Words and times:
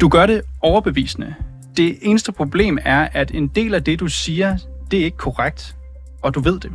Du 0.00 0.08
gør 0.08 0.26
det 0.26 0.42
overbevisende. 0.62 1.34
Det 1.76 1.98
eneste 2.02 2.32
problem 2.32 2.78
er, 2.84 3.08
at 3.12 3.30
en 3.34 3.48
del 3.48 3.74
af 3.74 3.84
det, 3.84 4.00
du 4.00 4.06
siger, 4.06 4.56
det 4.90 5.00
er 5.00 5.04
ikke 5.04 5.16
korrekt, 5.16 5.76
og 6.22 6.34
du 6.34 6.40
ved 6.40 6.60
det. 6.60 6.72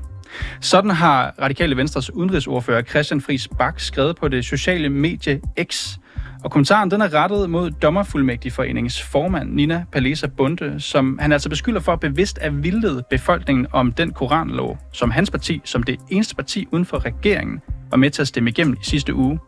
Sådan 0.62 0.92
har 0.92 1.34
Radikale 1.42 1.78
Venstres 1.78 2.14
udenrigsordfører 2.14 2.82
Christian 2.82 3.22
Friis 3.22 3.48
Bak 3.58 3.80
skrevet 3.80 4.16
på 4.16 4.28
det 4.28 4.46
sociale 4.46 4.90
medie 4.90 5.42
X. 5.64 5.98
Og 6.44 6.52
kommentaren 6.52 6.92
den 6.92 7.02
er 7.02 7.14
rettet 7.14 7.50
mod 7.50 7.72
Dommerfuldmægtigforeningens 7.72 9.02
formand, 9.02 9.54
Nina 9.54 9.86
Palesa 9.92 10.28
Bunde, 10.28 10.80
som 10.80 11.20
han 11.22 11.32
altså 11.32 11.50
beskylder 11.50 11.80
for 11.80 11.96
bevidst 11.96 12.38
at 12.38 12.64
vildlede 12.64 13.04
befolkningen 13.10 13.68
om 13.72 13.92
den 13.92 14.12
koranlov, 14.12 14.78
som 14.94 15.12
hans 15.12 15.32
parti, 15.32 15.62
som 15.66 15.84
det 15.84 16.00
eneste 16.10 16.36
parti 16.36 16.68
uden 16.72 16.86
for 16.86 17.06
regeringen, 17.06 17.62
var 17.92 17.98
med 17.98 18.10
til 18.10 18.22
at 18.22 18.28
stemme 18.28 18.50
igennem 18.50 18.74
i 18.82 18.84
sidste 18.86 19.16
uge. 19.16 19.40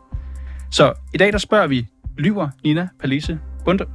Så 0.72 0.94
i 1.14 1.18
dag 1.18 1.32
der 1.32 1.38
spørger 1.38 1.68
vi, 1.68 1.88
lyver 2.18 2.50
Nina 2.64 2.88
Palese 3.00 3.40
Bunde? 3.66 3.88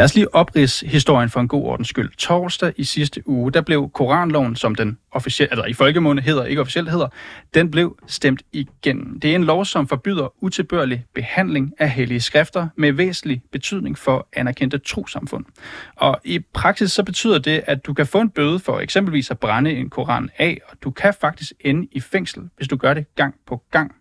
Lad 0.00 0.04
os 0.04 0.14
lige 0.14 0.34
oprids 0.34 0.80
historien 0.80 1.30
for 1.30 1.40
en 1.40 1.48
god 1.48 1.64
ordens 1.64 1.88
skyld. 1.88 2.10
Torsdag 2.18 2.72
i 2.76 2.84
sidste 2.84 3.28
uge, 3.28 3.52
der 3.52 3.60
blev 3.60 3.90
Koranloven, 3.94 4.56
som 4.56 4.74
den 4.74 4.98
officielt, 5.10 5.52
altså 5.52 5.64
i 5.64 5.72
folkemunde 5.72 6.22
hedder, 6.22 6.44
ikke 6.44 6.60
officielt 6.60 6.90
hedder, 6.90 7.08
den 7.54 7.70
blev 7.70 7.98
stemt 8.06 8.42
igennem. 8.52 9.20
Det 9.20 9.30
er 9.30 9.34
en 9.34 9.44
lov, 9.44 9.64
som 9.64 9.88
forbyder 9.88 10.44
utilbørlig 10.44 11.04
behandling 11.14 11.72
af 11.78 11.90
hellige 11.90 12.20
skrifter 12.20 12.68
med 12.76 12.92
væsentlig 12.92 13.42
betydning 13.52 13.98
for 13.98 14.28
anerkendte 14.32 14.78
trosamfund. 14.78 15.44
Og 15.96 16.20
i 16.24 16.38
praksis 16.38 16.92
så 16.92 17.02
betyder 17.02 17.38
det, 17.38 17.62
at 17.66 17.86
du 17.86 17.94
kan 17.94 18.06
få 18.06 18.20
en 18.20 18.30
bøde 18.30 18.58
for 18.58 18.80
eksempelvis 18.80 19.30
at 19.30 19.38
brænde 19.38 19.70
en 19.70 19.90
koran 19.90 20.30
af, 20.38 20.60
og 20.68 20.76
du 20.82 20.90
kan 20.90 21.14
faktisk 21.20 21.52
ende 21.60 21.88
i 21.92 22.00
fængsel, 22.00 22.42
hvis 22.56 22.68
du 22.68 22.76
gør 22.76 22.94
det 22.94 23.14
gang 23.14 23.34
på 23.46 23.62
gang. 23.70 23.94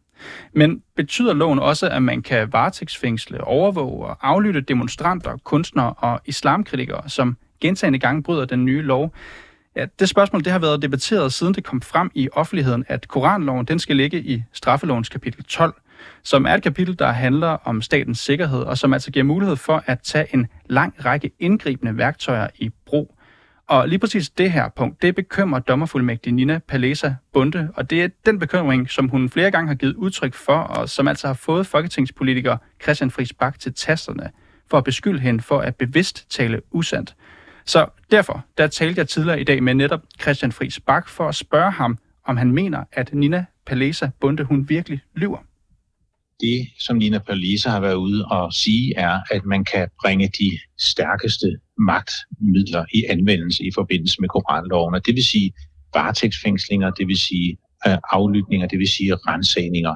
Men 0.53 0.81
betyder 0.95 1.33
loven 1.33 1.59
også, 1.59 1.89
at 1.89 2.03
man 2.03 2.21
kan 2.21 2.53
varetægtsfængsle, 2.53 3.43
overvåge 3.43 4.05
og 4.05 4.17
aflytte 4.21 4.61
demonstranter, 4.61 5.37
kunstnere 5.43 5.93
og 5.97 6.21
islamkritikere, 6.25 7.09
som 7.09 7.37
gentagende 7.61 7.99
gange 7.99 8.23
bryder 8.23 8.45
den 8.45 8.65
nye 8.65 8.81
lov? 8.81 9.13
Ja, 9.75 9.85
det 9.99 10.09
spørgsmål 10.09 10.43
det 10.43 10.51
har 10.51 10.59
været 10.59 10.81
debatteret 10.81 11.33
siden 11.33 11.53
det 11.53 11.63
kom 11.63 11.81
frem 11.81 12.11
i 12.15 12.29
offentligheden, 12.33 12.85
at 12.87 13.07
Koranloven 13.07 13.65
den 13.65 13.79
skal 13.79 13.95
ligge 13.95 14.21
i 14.21 14.43
straffelovens 14.53 15.09
kapitel 15.09 15.43
12, 15.43 15.73
som 16.23 16.45
er 16.45 16.53
et 16.53 16.63
kapitel, 16.63 16.99
der 16.99 17.11
handler 17.11 17.47
om 17.47 17.81
statens 17.81 18.19
sikkerhed, 18.19 18.61
og 18.61 18.77
som 18.77 18.93
altså 18.93 19.11
giver 19.11 19.25
mulighed 19.25 19.55
for 19.55 19.83
at 19.85 19.99
tage 19.99 20.27
en 20.33 20.47
lang 20.65 20.93
række 21.05 21.31
indgribende 21.39 21.97
værktøjer 21.97 22.47
i 22.55 22.69
brug. 22.85 23.18
Og 23.69 23.89
lige 23.89 23.99
præcis 23.99 24.29
det 24.29 24.51
her 24.51 24.69
punkt, 24.69 25.01
det 25.01 25.15
bekymrer 25.15 25.59
dommerfuldmægtig 25.59 26.33
Nina 26.33 26.59
Palesa 26.67 27.13
Bunde, 27.33 27.69
og 27.75 27.89
det 27.89 28.03
er 28.03 28.07
den 28.25 28.39
bekymring, 28.39 28.89
som 28.89 29.09
hun 29.09 29.29
flere 29.29 29.51
gange 29.51 29.67
har 29.67 29.75
givet 29.75 29.95
udtryk 29.95 30.33
for, 30.33 30.57
og 30.57 30.89
som 30.89 31.07
altså 31.07 31.27
har 31.27 31.33
fået 31.33 31.67
folketingspolitiker 31.67 32.57
Christian 32.83 33.11
Friis 33.11 33.33
Bak 33.33 33.59
til 33.59 33.73
tasterne 33.73 34.29
for 34.69 34.77
at 34.77 34.83
beskylde 34.83 35.19
hende 35.19 35.43
for 35.43 35.59
at 35.59 35.75
bevidst 35.75 36.31
tale 36.31 36.61
usandt. 36.71 37.15
Så 37.65 37.85
derfor, 38.11 38.45
der 38.57 38.67
talte 38.67 38.99
jeg 38.99 39.07
tidligere 39.07 39.41
i 39.41 39.43
dag 39.43 39.63
med 39.63 39.73
netop 39.73 40.01
Christian 40.21 40.51
Friis 40.51 40.79
Bak 40.79 41.07
for 41.07 41.27
at 41.27 41.35
spørge 41.35 41.71
ham, 41.71 41.97
om 42.25 42.37
han 42.37 42.51
mener, 42.51 42.83
at 42.91 43.13
Nina 43.13 43.45
Palesa 43.65 44.09
Bunde, 44.19 44.43
hun 44.43 44.69
virkelig 44.69 45.01
lyver. 45.15 45.37
Det, 46.41 46.67
som 46.79 46.97
Nina 46.97 47.19
Palesa 47.19 47.69
har 47.69 47.79
været 47.79 47.95
ude 47.95 48.25
og 48.25 48.53
sige, 48.53 48.93
er, 48.97 49.19
at 49.31 49.45
man 49.45 49.65
kan 49.65 49.89
bringe 50.01 50.27
de 50.39 50.59
stærkeste 50.79 51.59
magtmidler 51.77 52.85
i 52.93 53.03
anvendelse 53.09 53.63
i 53.63 53.71
forbindelse 53.75 54.21
med 54.21 54.29
koranloven. 54.29 54.95
Og 54.95 55.05
det 55.05 55.15
vil 55.15 55.23
sige 55.23 55.51
varetægtsfængslinger, 55.93 56.91
det 56.91 57.07
vil 57.07 57.17
sige 57.17 57.57
øh, 57.87 57.97
aflytninger, 58.11 58.67
det 58.67 58.79
vil 58.79 58.87
sige 58.87 59.15
rensagninger. 59.15 59.95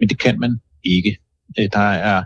Men 0.00 0.08
det 0.08 0.18
kan 0.18 0.40
man 0.40 0.60
ikke. 0.84 1.16
Øh, 1.58 1.68
der 1.72 1.88
er 2.10 2.24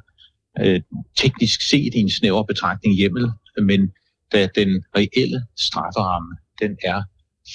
øh, 0.61 0.81
teknisk 1.17 1.69
set 1.69 1.95
i 1.95 1.99
en 1.99 2.11
snæver 2.11 2.43
betragtning 2.43 2.97
hjemmel, 2.97 3.31
men 3.63 3.91
da 4.33 4.49
den 4.55 4.85
reelle 4.97 5.47
strafferamme, 5.57 6.37
den 6.61 6.77
er 6.85 7.03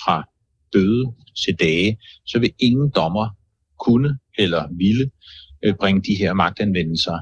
fra 0.03 0.23
bøde 0.71 1.05
til 1.45 1.55
dage, 1.55 1.97
så 2.25 2.39
vil 2.39 2.53
ingen 2.59 2.91
dommer 2.95 3.29
kunne 3.79 4.17
eller 4.37 4.67
ville 4.77 5.11
bringe 5.79 6.01
de 6.01 6.15
her 6.15 6.33
magtanvendelser 6.33 7.19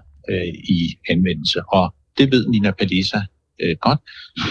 i 0.70 0.98
anvendelse. 1.10 1.62
Og 1.68 1.96
det 2.18 2.32
ved 2.32 2.48
Nina 2.48 2.72
Palisa 2.72 3.20
øh, 3.62 3.76
godt, 3.82 4.00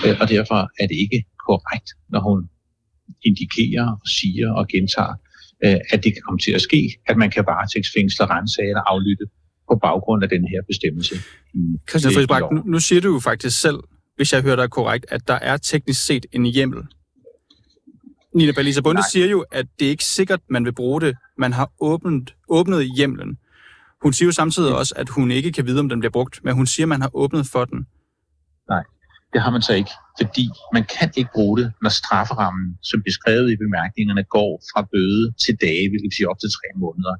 øh, 0.07 0.17
og 0.21 0.29
derfor 0.29 0.71
er 0.81 0.87
det 0.87 0.97
ikke 0.97 1.25
korrekt, 1.49 1.89
når 2.09 2.21
hun 2.21 2.49
indikerer 3.23 3.91
og 4.03 4.09
siger 4.09 4.53
og 4.53 4.69
gentager, 4.69 5.15
øh, 5.65 5.77
at 5.93 6.05
det 6.05 6.13
kan 6.13 6.23
komme 6.27 6.39
til 6.39 6.53
at 6.53 6.63
ske, 6.63 6.91
at 7.07 7.17
man 7.17 7.31
kan 7.31 7.45
varetægtsfængsle, 7.47 8.27
rensage 8.27 8.69
eller 8.69 8.81
aflytte 8.81 9.25
på 9.71 9.79
baggrund 9.83 10.23
af 10.23 10.29
den 10.29 10.49
her 10.49 10.61
bestemmelse. 10.67 11.15
Christian 11.89 12.15
Friisbak, 12.15 12.43
nu, 12.53 12.63
nu 12.67 12.79
siger 12.81 13.01
du 13.01 13.13
jo 13.13 13.21
faktisk 13.21 13.61
selv, 13.61 13.79
hvis 14.17 14.33
jeg 14.33 14.43
hører 14.43 14.57
dig 14.57 14.71
korrekt, 14.71 15.07
at 15.09 15.29
der 15.29 15.35
er 15.35 15.57
teknisk 15.57 16.07
set 16.07 16.27
en 16.33 16.45
hjemmel. 16.45 16.83
Nina 18.35 18.53
Balisa 18.53 18.81
Bunde 18.81 19.03
siger 19.13 19.27
jo, 19.27 19.45
at 19.53 19.67
det 19.79 19.87
er 19.87 19.91
ikke 19.91 20.05
sikkert, 20.05 20.41
man 20.51 20.65
vil 20.65 20.73
bruge 20.73 21.01
det. 21.01 21.17
Man 21.39 21.53
har 21.53 21.71
åbnet, 21.81 22.35
åbnet 22.49 22.97
hjemlen. 22.97 23.39
Hun 24.03 24.13
siger 24.13 24.27
jo 24.27 24.33
samtidig 24.33 24.75
også, 24.75 24.95
at 24.97 25.09
hun 25.09 25.31
ikke 25.31 25.53
kan 25.53 25.67
vide, 25.67 25.81
om 25.81 25.89
den 25.89 26.01
bliver 26.01 26.13
brugt, 26.13 26.45
men 26.45 26.55
hun 26.55 26.67
siger, 26.67 26.85
at 26.85 26.89
man 26.89 27.01
har 27.01 27.11
åbnet 27.15 27.47
for 27.47 27.65
den. 27.65 27.87
Nej. 28.69 28.85
Det 29.33 29.43
har 29.43 29.51
man 29.51 29.63
så 29.63 29.75
ikke, 29.75 29.91
fordi 30.21 30.47
man 30.77 30.85
kan 30.99 31.11
ikke 31.17 31.31
bruge 31.35 31.59
det, 31.61 31.73
når 31.83 31.93
strafferammen, 32.01 32.79
som 32.83 33.03
beskrevet 33.03 33.53
i 33.53 33.57
bemærkningerne, 33.57 34.25
går 34.25 34.63
fra 34.71 34.83
bøde 34.93 35.33
til 35.45 35.55
dage, 35.67 35.89
hvilket 35.91 36.15
sige 36.15 36.29
op 36.31 36.39
til 36.41 36.51
tre 36.59 36.69
måneder. 36.85 37.15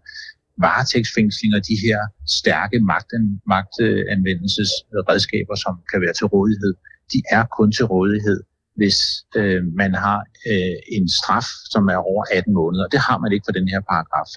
Varetægtsfængslinger, 0.65 1.61
de 1.71 1.77
her 1.87 1.99
stærke 2.39 2.79
magten, 2.93 3.25
magtanvendelsesredskaber, 3.47 5.55
som 5.65 5.75
kan 5.91 6.01
være 6.05 6.15
til 6.19 6.27
rådighed, 6.27 6.73
de 7.13 7.19
er 7.37 7.45
kun 7.59 7.73
til 7.73 7.85
rådighed, 7.85 8.41
hvis 8.79 8.99
øh, 9.37 9.63
man 9.83 9.95
har 9.95 10.19
øh, 10.51 10.77
en 10.97 11.09
straf, 11.19 11.49
som 11.73 11.83
er 11.95 11.99
over 12.11 12.25
18 12.33 12.55
måneder. 12.55 12.87
Det 12.95 13.01
har 13.09 13.19
man 13.19 13.33
ikke 13.33 13.47
for 13.49 13.57
den 13.59 13.69
her 13.69 13.81
paragraf. 13.91 14.31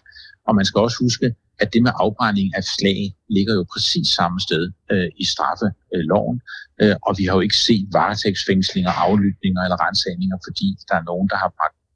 Og 0.47 0.55
man 0.55 0.65
skal 0.65 0.79
også 0.79 0.97
huske, 1.05 1.35
at 1.61 1.73
det 1.73 1.81
med 1.83 1.91
afbrænding 2.03 2.49
af 2.57 2.63
slag 2.63 3.01
ligger 3.29 3.53
jo 3.59 3.63
præcis 3.73 4.07
samme 4.19 4.39
sted 4.47 4.63
øh, 4.91 5.09
i 5.23 5.25
straffeloven. 5.33 6.41
Øh, 6.81 6.95
og 7.07 7.15
vi 7.19 7.23
har 7.25 7.35
jo 7.37 7.43
ikke 7.47 7.63
set 7.69 7.87
varetægtsfængslinger, 7.91 8.91
aflytninger 9.05 9.61
eller 9.65 9.79
rensagninger, 9.85 10.37
fordi 10.47 10.67
der 10.89 10.95
er 10.95 11.03
nogen, 11.11 11.27
der 11.31 11.37
har 11.43 11.51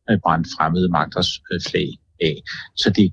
øh, 0.09 0.19
brændt 0.23 0.47
fremmede 0.55 0.89
magters 0.97 1.31
øh, 1.51 1.59
flag 1.69 1.89
af. 2.21 2.35
Så 2.75 2.89
det 2.89 3.07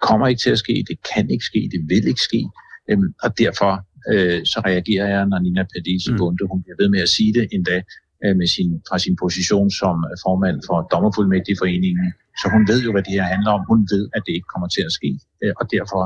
kommer 0.00 0.26
ikke 0.26 0.40
til 0.40 0.50
at 0.50 0.58
ske, 0.58 0.84
det 0.88 0.98
kan 1.14 1.30
ikke 1.30 1.44
ske, 1.44 1.60
det 1.72 1.80
vil 1.88 2.06
ikke 2.06 2.24
ske. 2.30 2.42
Øh, 2.90 2.98
og 3.24 3.38
derfor 3.38 3.72
øh, 4.12 4.40
så 4.52 4.58
reagerer 4.68 5.08
jeg, 5.14 5.26
når 5.26 5.38
Nina 5.38 5.62
Padis 5.72 6.08
mm. 6.10 6.16
Bunde, 6.18 6.48
hun 6.50 6.62
bliver 6.62 6.76
ved 6.82 6.88
med 6.88 7.00
at 7.00 7.08
sige 7.08 7.32
det 7.32 7.48
endda 7.52 7.82
øh, 8.24 8.36
med 8.40 8.48
sin, 8.54 8.70
fra 8.88 8.98
sin 9.04 9.16
position 9.24 9.70
som 9.70 9.96
formand 10.24 10.58
for 10.68 10.78
Dommerfuldmægtigforeningen, 10.92 12.06
så 12.40 12.46
hun 12.54 12.62
ved 12.70 12.78
jo, 12.86 12.90
hvad 12.92 13.02
det 13.02 13.12
her 13.18 13.26
handler 13.34 13.50
om. 13.56 13.62
Hun 13.70 13.80
ved, 13.92 14.04
at 14.16 14.22
det 14.26 14.32
ikke 14.38 14.50
kommer 14.54 14.68
til 14.76 14.82
at 14.88 14.92
ske, 14.98 15.10
øh, 15.42 15.52
og 15.60 15.64
derfor 15.76 16.02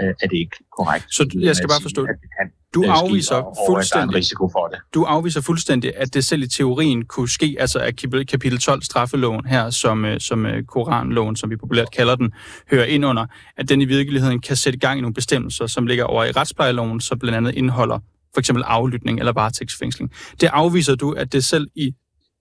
øh, 0.00 0.14
er 0.22 0.26
det 0.32 0.38
ikke 0.44 0.56
korrekt. 0.76 1.04
Så 1.16 1.22
jeg 1.48 1.56
skal 1.56 1.68
bare 1.68 1.82
forstå, 1.82 2.02
at 2.12 2.16
det 2.22 2.30
kan 2.38 2.46
du 2.74 2.84
afviser 2.84 3.34
og, 3.34 3.56
fuldstændig, 3.68 4.14
risiko 4.14 4.48
for 4.52 4.66
det. 4.66 4.78
Du 4.94 5.04
afviser 5.04 5.40
fuldstændig, 5.40 5.92
at 5.96 6.14
det 6.14 6.24
selv 6.24 6.42
i 6.42 6.46
teorien 6.46 7.04
kunne 7.04 7.28
ske, 7.28 7.56
altså 7.58 7.78
at 7.78 7.96
kapitel 8.28 8.58
12 8.58 8.82
straffeloven 8.82 9.46
her, 9.46 9.70
som, 9.70 10.04
øh, 10.04 10.20
som 10.20 10.46
Koranloven, 10.68 11.36
som 11.36 11.50
vi 11.50 11.56
populært 11.56 11.90
kalder 11.90 12.16
den, 12.16 12.32
hører 12.70 12.84
ind 12.84 13.04
under, 13.04 13.26
at 13.56 13.68
den 13.68 13.80
i 13.80 13.84
virkeligheden 13.84 14.40
kan 14.40 14.56
sætte 14.56 14.78
gang 14.78 14.98
i 14.98 15.00
nogle 15.00 15.14
bestemmelser, 15.14 15.66
som 15.66 15.86
ligger 15.86 16.04
over 16.04 16.24
i 16.24 16.30
retsplejeloven, 16.30 17.00
som 17.00 17.18
blandt 17.18 17.36
andet 17.36 17.54
indeholder 17.54 17.98
for 18.34 18.40
eksempel 18.40 18.64
aflytning 18.66 19.18
eller 19.18 19.32
varetægtsfængsling. 19.32 20.12
Det 20.40 20.46
afviser 20.52 20.94
du, 20.94 21.12
at 21.12 21.32
det 21.32 21.44
selv 21.44 21.66
i 21.74 21.94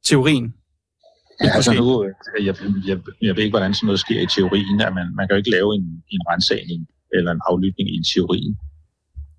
teorien 0.05 0.53
Ja, 1.43 1.49
altså 1.55 1.73
nu, 1.73 2.05
jeg, 2.47 2.55
jeg, 2.87 2.97
jeg 3.21 3.35
ved 3.35 3.43
ikke, 3.43 3.53
hvordan 3.57 3.73
sådan 3.73 3.87
noget 3.87 3.99
sker 3.99 4.19
i 4.27 4.29
teorien, 4.35 4.81
at 4.81 4.93
man, 4.93 5.07
man 5.17 5.23
kan 5.27 5.33
jo 5.35 5.37
ikke 5.37 5.51
lave 5.57 5.69
en, 5.75 5.85
en 6.15 6.21
rensagning 6.31 6.81
eller 7.13 7.31
en 7.31 7.41
aflytning 7.49 7.87
i 7.97 7.99
teorien. 8.13 8.53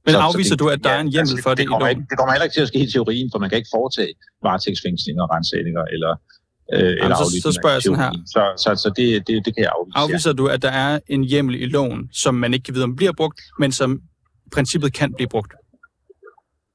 Men 0.04 0.12
så, 0.12 0.18
afviser 0.18 0.48
så 0.48 0.54
det, 0.54 0.60
du, 0.60 0.68
at 0.68 0.84
der 0.84 0.90
ja, 0.90 0.96
er 0.96 1.00
en 1.00 1.12
hjemmel 1.14 1.32
altså, 1.32 1.42
for 1.42 1.50
det, 1.50 1.58
det 1.58 1.64
i 1.64 1.66
loven? 1.66 1.88
Ikke, 1.90 2.04
det 2.10 2.16
kommer 2.18 2.32
heller 2.32 2.46
ikke 2.48 2.56
til 2.58 2.64
at 2.66 2.70
ske 2.72 2.78
i 2.86 2.90
teorien, 2.94 3.28
for 3.32 3.38
man 3.42 3.48
kan 3.50 3.56
ikke 3.60 3.72
foretage 3.78 4.12
varetægtsfængslinger, 4.46 5.24
rensagninger 5.34 5.84
eller, 5.94 6.12
øh, 6.74 6.80
Jamen, 6.80 7.02
eller 7.02 7.16
så, 7.16 7.26
så 7.46 7.50
spørger 7.58 7.76
jeg 7.76 7.82
sådan 7.82 8.02
her. 8.04 8.12
Så, 8.34 8.42
så, 8.62 8.70
så 8.82 8.88
det, 8.98 9.06
det, 9.26 9.34
det 9.44 9.50
kan 9.54 9.62
jeg 9.66 9.72
afvise. 9.78 9.94
Afviser 10.02 10.30
ja. 10.30 10.38
du, 10.40 10.44
at 10.54 10.62
der 10.66 10.74
er 10.84 10.92
en 11.14 11.22
hjemmel 11.24 11.54
i 11.64 11.66
loven, 11.76 12.00
som 12.22 12.34
man 12.34 12.50
ikke 12.54 12.64
kan 12.64 12.74
vide, 12.74 12.84
om 12.84 12.96
bliver 12.96 13.14
brugt, 13.20 13.40
men 13.58 13.72
som 13.72 13.90
princippet 14.54 14.92
kan 14.92 15.14
blive 15.16 15.28
brugt? 15.28 15.52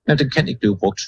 Ja, 0.07 0.15
den 0.15 0.29
kan 0.29 0.47
ikke 0.47 0.59
blive 0.59 0.77
brugt. 0.77 1.01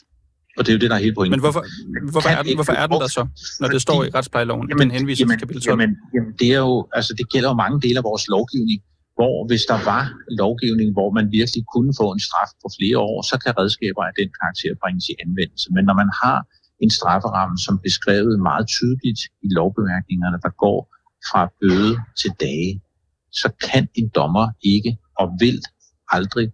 Og 0.58 0.66
det 0.66 0.70
er 0.72 0.76
jo 0.78 0.82
det, 0.84 0.90
der 0.90 0.98
er 1.00 1.04
hele 1.08 1.16
pointen. 1.16 1.32
Men 1.36 1.40
hvorfor, 1.46 1.64
hvorfor, 2.12 2.30
er, 2.30 2.44
den, 2.44 2.56
hvorfor 2.60 2.76
er 2.82 2.88
den 2.88 3.02
der 3.04 3.12
så, 3.18 3.24
når 3.62 3.68
det 3.76 3.82
står 3.88 4.00
i 4.08 4.10
retsplejeloven, 4.18 4.66
jamen, 4.70 4.82
den 4.82 4.92
henviser 4.98 5.22
jamen, 5.22 5.34
til 5.34 5.40
kapitel 5.44 5.62
12? 5.62 5.72
Jamen, 5.72 5.92
jamen, 6.14 6.32
det 6.40 6.48
er 6.58 6.62
jo, 6.68 6.88
altså 6.98 7.12
det 7.20 7.26
gælder 7.34 7.50
jo 7.54 7.58
mange 7.64 7.78
dele 7.86 7.98
af 8.02 8.06
vores 8.12 8.26
lovgivning, 8.36 8.80
hvor 9.18 9.36
hvis 9.50 9.64
der 9.72 9.80
var 9.92 10.04
lovgivning, 10.42 10.90
hvor 10.98 11.10
man 11.18 11.26
virkelig 11.40 11.64
kunne 11.74 11.92
få 12.02 12.08
en 12.16 12.22
straf 12.28 12.52
på 12.64 12.68
flere 12.78 12.98
år, 13.10 13.18
så 13.30 13.36
kan 13.44 13.52
redskaber 13.62 14.04
af 14.10 14.14
den 14.20 14.30
karakter 14.40 14.72
bringes 14.82 15.06
i 15.14 15.16
anvendelse. 15.26 15.68
Men 15.76 15.84
når 15.90 15.96
man 16.02 16.10
har 16.24 16.38
en 16.84 16.92
strafferamme, 17.00 17.58
som 17.66 17.76
beskrevet 17.88 18.36
meget 18.50 18.66
tydeligt 18.78 19.22
i 19.46 19.48
lovbemærkningerne, 19.58 20.38
der 20.46 20.52
går 20.64 20.80
fra 21.30 21.42
bøde 21.62 21.94
til 22.22 22.32
dage, 22.46 22.72
så 23.42 23.48
kan 23.68 23.84
en 24.00 24.08
dommer 24.20 24.48
ikke 24.74 24.92
og 25.22 25.28
vil 25.40 25.58
aldrig 26.18 26.48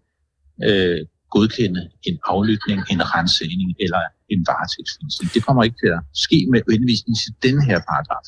øh, 0.68 1.00
godkende 1.36 1.82
en 2.04 2.18
aflytning, 2.34 2.80
en 2.94 3.02
rensning 3.14 3.76
eller 3.80 4.02
en 4.34 4.42
varetægtsfængsling. 4.50 5.34
Det 5.34 5.42
kommer 5.46 5.64
ikke 5.64 5.80
til 5.84 5.92
at 5.98 6.02
ske 6.26 6.40
med 6.52 6.62
henvisning 6.72 7.16
til 7.24 7.32
den 7.46 7.58
her 7.68 7.80
paragraf. 7.90 8.28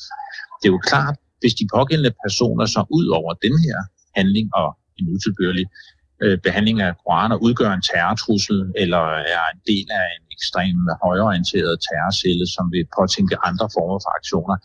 Det 0.58 0.66
er 0.68 0.74
jo 0.76 0.82
klart, 0.90 1.16
hvis 1.40 1.54
de 1.60 1.64
pågældende 1.76 2.14
personer 2.24 2.66
så 2.66 2.80
ud 2.98 3.06
over 3.18 3.32
den 3.44 3.54
her 3.66 3.78
handling 4.18 4.46
og 4.60 4.68
en 4.98 5.06
utilbørlig 5.14 5.66
øh, 6.22 6.38
behandling 6.46 6.80
af 6.86 6.90
koraner 7.02 7.36
udgør 7.46 7.72
en 7.72 7.82
terrortrussel 7.90 8.58
eller 8.82 9.04
er 9.36 9.44
en 9.54 9.60
del 9.70 9.86
af 10.00 10.06
en 10.16 10.24
ekstrem 10.34 10.78
højorienteret 11.04 11.74
terrorcelle, 11.86 12.46
som 12.54 12.64
vil 12.74 12.84
påtænke 12.98 13.36
andre 13.48 13.66
former 13.76 13.98
for 14.04 14.10
aktioner, 14.18 14.56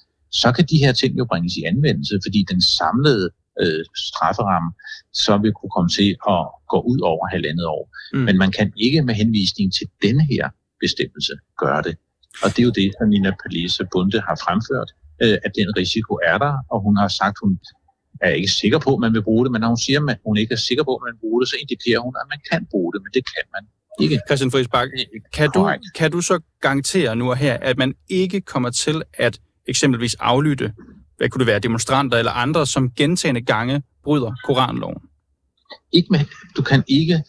så 0.42 0.52
kan 0.56 0.66
de 0.72 0.78
her 0.84 0.94
ting 1.02 1.12
jo 1.20 1.26
bringes 1.32 1.54
i 1.58 1.64
anvendelse, 1.72 2.16
fordi 2.26 2.46
den 2.52 2.62
samlede 2.62 3.30
øh, 3.62 3.84
strafferamme 4.08 4.72
så 5.14 5.34
vil 5.44 5.54
kunne 5.54 5.74
komme 5.76 5.90
til 6.00 6.10
at 6.34 6.42
gå 6.74 6.80
ud 6.92 7.00
over 7.12 7.26
halvandet 7.34 7.66
år. 7.66 7.86
Mm. 8.14 8.20
Men 8.20 8.36
man 8.44 8.52
kan 8.52 8.74
ikke 8.78 9.02
med 9.02 9.16
henvisning 9.22 9.74
til 9.78 9.88
denne 10.04 10.24
her 10.34 10.46
bestemmelse 10.84 11.34
gøre 11.64 11.82
det. 11.88 11.96
Og 12.44 12.48
det 12.50 12.60
er 12.60 12.68
jo 12.70 12.76
det, 12.82 12.88
som 12.98 13.10
Nina 13.10 13.32
Palese 13.42 13.84
Bunde 13.92 14.20
har 14.28 14.36
fremført, 14.46 14.90
øh, 15.24 15.38
at 15.46 15.52
den 15.60 15.68
risiko 15.82 16.14
er 16.32 16.38
der, 16.46 16.54
og 16.72 16.78
hun 16.86 16.96
har 16.98 17.08
sagt, 17.08 17.36
hun 17.44 17.60
er 18.22 18.30
ikke 18.30 18.52
sikker 18.62 18.80
på, 18.86 18.94
at 18.94 19.00
man 19.00 19.14
vil 19.14 19.24
bruge 19.24 19.44
det, 19.46 19.52
men 19.52 19.62
når 19.62 19.68
hun 19.68 19.78
siger, 19.78 20.00
at 20.10 20.20
hun 20.26 20.38
ikke 20.38 20.54
er 20.54 20.62
sikker 20.70 20.84
på, 20.84 20.92
at 20.96 21.02
man 21.06 21.12
vil 21.14 21.20
bruge 21.26 21.42
det, 21.42 21.48
så 21.50 21.56
indikerer 21.64 22.00
hun, 22.00 22.14
at 22.22 22.28
man 22.34 22.40
kan 22.52 22.62
bruge 22.72 22.94
det, 22.94 23.00
men 23.04 23.12
det 23.18 23.24
kan 23.34 23.46
man 23.56 23.64
ikke. 24.04 24.20
Christian 24.28 24.52
Friis 24.52 24.68
Bak, 24.68 24.88
kan 25.34 25.50
du, 25.56 25.72
kan 25.96 26.12
du 26.12 26.22
så 26.22 26.40
garantere 26.62 27.16
nu 27.16 27.30
og 27.30 27.38
her, 27.38 27.58
at 27.62 27.78
man 27.78 27.94
ikke 28.10 28.42
kommer 28.42 28.70
til 28.70 29.02
at 29.14 29.40
eksempelvis 29.68 30.16
aflytte, 30.16 30.74
hvad 31.18 31.30
kunne 31.30 31.40
det 31.40 31.48
være, 31.48 31.60
demonstranter 31.60 32.18
eller 32.18 32.32
andre, 32.32 32.66
som 32.68 32.92
gentagende 32.92 33.42
gange 33.42 33.84
bryder 34.04 34.32
Koranloven? 34.46 35.02
Ikke 35.92 36.08
med, 36.12 36.20
du 36.58 36.62
kan 36.62 36.84
ikke 36.88 37.24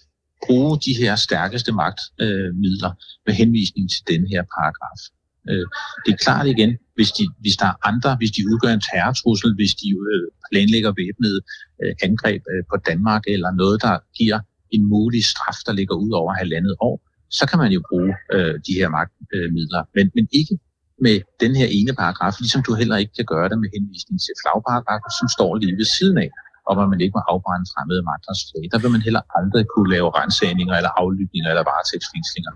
bruge 0.47 0.79
de 0.87 0.95
her 1.01 1.17
stærkeste 1.17 1.73
magtmidler 1.73 2.91
øh, 2.91 2.97
med 3.27 3.35
henvisning 3.35 3.91
til 3.91 4.03
den 4.07 4.27
her 4.33 4.43
paragraf. 4.55 5.01
Øh, 5.51 5.67
det 6.05 6.13
er 6.13 6.17
klart 6.17 6.47
igen, 6.47 6.79
hvis, 6.95 7.11
de, 7.13 7.29
hvis 7.41 7.57
der 7.57 7.67
er 7.67 7.87
andre, 7.91 8.17
hvis 8.17 8.31
de 8.31 8.43
udgør 8.51 8.73
en 8.75 8.85
terrortrussel, 8.93 9.55
hvis 9.55 9.75
de 9.75 9.89
øh, 10.13 10.27
planlægger 10.51 10.93
væbnede 11.01 11.41
øh, 11.83 11.95
angreb 12.03 12.43
øh, 12.53 12.63
på 12.71 12.77
Danmark, 12.89 13.23
eller 13.35 13.51
noget, 13.63 13.83
der 13.83 13.99
giver 14.19 14.41
en 14.71 14.85
mulig 14.95 15.25
straf, 15.25 15.59
der 15.67 15.73
ligger 15.73 15.95
ud 15.95 16.11
over 16.21 16.33
halvandet 16.35 16.75
år, 16.81 16.97
så 17.31 17.47
kan 17.47 17.59
man 17.59 17.73
jo 17.73 17.81
bruge 17.91 18.15
øh, 18.33 18.55
de 18.67 18.73
her 18.79 18.89
magtmidler. 18.89 19.81
Øh, 19.81 19.93
men, 19.97 20.11
men 20.15 20.29
ikke 20.33 20.59
med 21.07 21.17
den 21.43 21.53
her 21.61 21.69
ene 21.79 21.93
paragraf, 22.01 22.35
ligesom 22.45 22.61
du 22.67 22.73
heller 22.81 22.97
ikke 23.03 23.15
kan 23.19 23.27
gøre 23.33 23.49
det 23.51 23.59
med 23.63 23.69
henvisning 23.77 24.17
til 24.25 24.33
flagparagrafen, 24.41 25.11
som 25.21 25.27
står 25.37 25.51
lige 25.61 25.77
ved 25.81 25.89
siden 25.99 26.17
af, 26.25 26.29
om 26.71 26.77
at 26.83 26.89
man 26.93 27.01
ikke 27.05 27.15
må 27.19 27.23
afbrænde 27.33 27.67
fremmede 27.73 28.03
magters 28.11 28.41
flag. 28.49 28.65
Der 28.73 28.79
vil 28.83 28.91
man 28.97 29.03
heller 29.09 29.23
aldrig 29.39 29.65
kunne 29.73 29.91
lave 29.97 30.09
rensagninger 30.21 30.75
eller 30.81 30.93
aflytninger 31.03 31.49
eller 31.53 31.65
varetægtsfængslinger. 31.71 32.53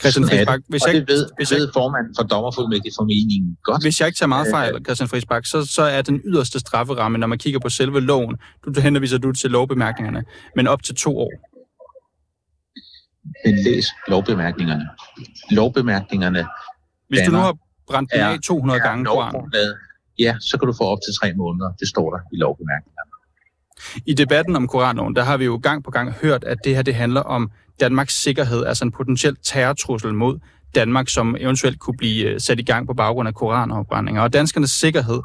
Christian 0.00 0.24
Friisbak, 0.28 0.60
hvis 0.72 0.82
jeg, 0.86 0.94
det 0.94 1.08
ved, 1.08 1.22
hvis 1.36 1.50
jeg, 1.52 1.60
ved 1.60 1.68
formanden 1.78 2.12
for 2.18 2.24
dommerfuldmægtigforeningen 2.32 3.50
godt. 3.68 3.82
Hvis 3.84 3.96
jeg 4.00 4.06
ikke 4.08 4.18
tager 4.18 4.32
meget 4.36 4.46
øh, 4.46 4.56
fejl, 4.56 4.72
Christian 4.86 5.08
Friisbak, 5.08 5.46
så, 5.46 5.58
så 5.76 5.82
er 5.82 6.02
den 6.02 6.20
yderste 6.24 6.58
strafferamme, 6.64 7.18
når 7.18 7.26
man 7.26 7.38
kigger 7.38 7.60
på 7.60 7.68
selve 7.68 8.00
loven, 8.00 8.36
du 8.64 8.80
henviser 8.80 9.18
du 9.18 9.32
til 9.32 9.50
lovbemærkningerne, 9.50 10.24
men 10.56 10.66
op 10.66 10.82
til 10.82 10.94
to 10.94 11.18
år. 11.18 11.32
Men 13.44 13.54
læs 13.66 13.86
lovbemærkningerne. 14.08 14.86
Lovbemærkningerne 15.50 16.46
Hvis 17.08 17.20
du 17.26 17.32
nu 17.32 17.38
har 17.38 17.56
brændt 17.90 18.12
den 18.12 18.20
af 18.20 18.38
200 18.44 18.80
gange 18.80 19.04
på 19.04 19.48
Ja, 20.18 20.36
så 20.40 20.58
kan 20.58 20.66
du 20.66 20.72
få 20.72 20.84
op 20.84 20.98
til 21.06 21.14
tre 21.20 21.34
måneder. 21.34 21.72
Det 21.80 21.88
står 21.88 22.10
der 22.10 22.18
i 22.32 22.36
lovbemærkningerne. 22.36 23.10
I 24.06 24.14
debatten 24.14 24.56
om 24.56 24.68
Koranloven, 24.68 25.16
der 25.16 25.22
har 25.22 25.36
vi 25.36 25.44
jo 25.44 25.60
gang 25.62 25.84
på 25.84 25.90
gang 25.90 26.12
hørt, 26.12 26.44
at 26.44 26.58
det 26.64 26.74
her 26.74 26.82
det 26.82 26.94
handler 26.94 27.20
om 27.20 27.50
Danmarks 27.80 28.22
sikkerhed, 28.22 28.66
altså 28.66 28.84
en 28.84 28.92
potentiel 28.92 29.36
terrortrussel 29.42 30.14
mod 30.14 30.38
Danmark, 30.74 31.08
som 31.08 31.36
eventuelt 31.40 31.78
kunne 31.78 31.96
blive 31.96 32.24
øh, 32.24 32.40
sat 32.40 32.58
i 32.60 32.62
gang 32.62 32.86
på 32.86 32.94
baggrund 32.94 33.28
af 33.28 33.34
koranafbrændinger. 33.34 34.22
Og 34.22 34.32
danskernes 34.32 34.70
sikkerhed 34.70 35.20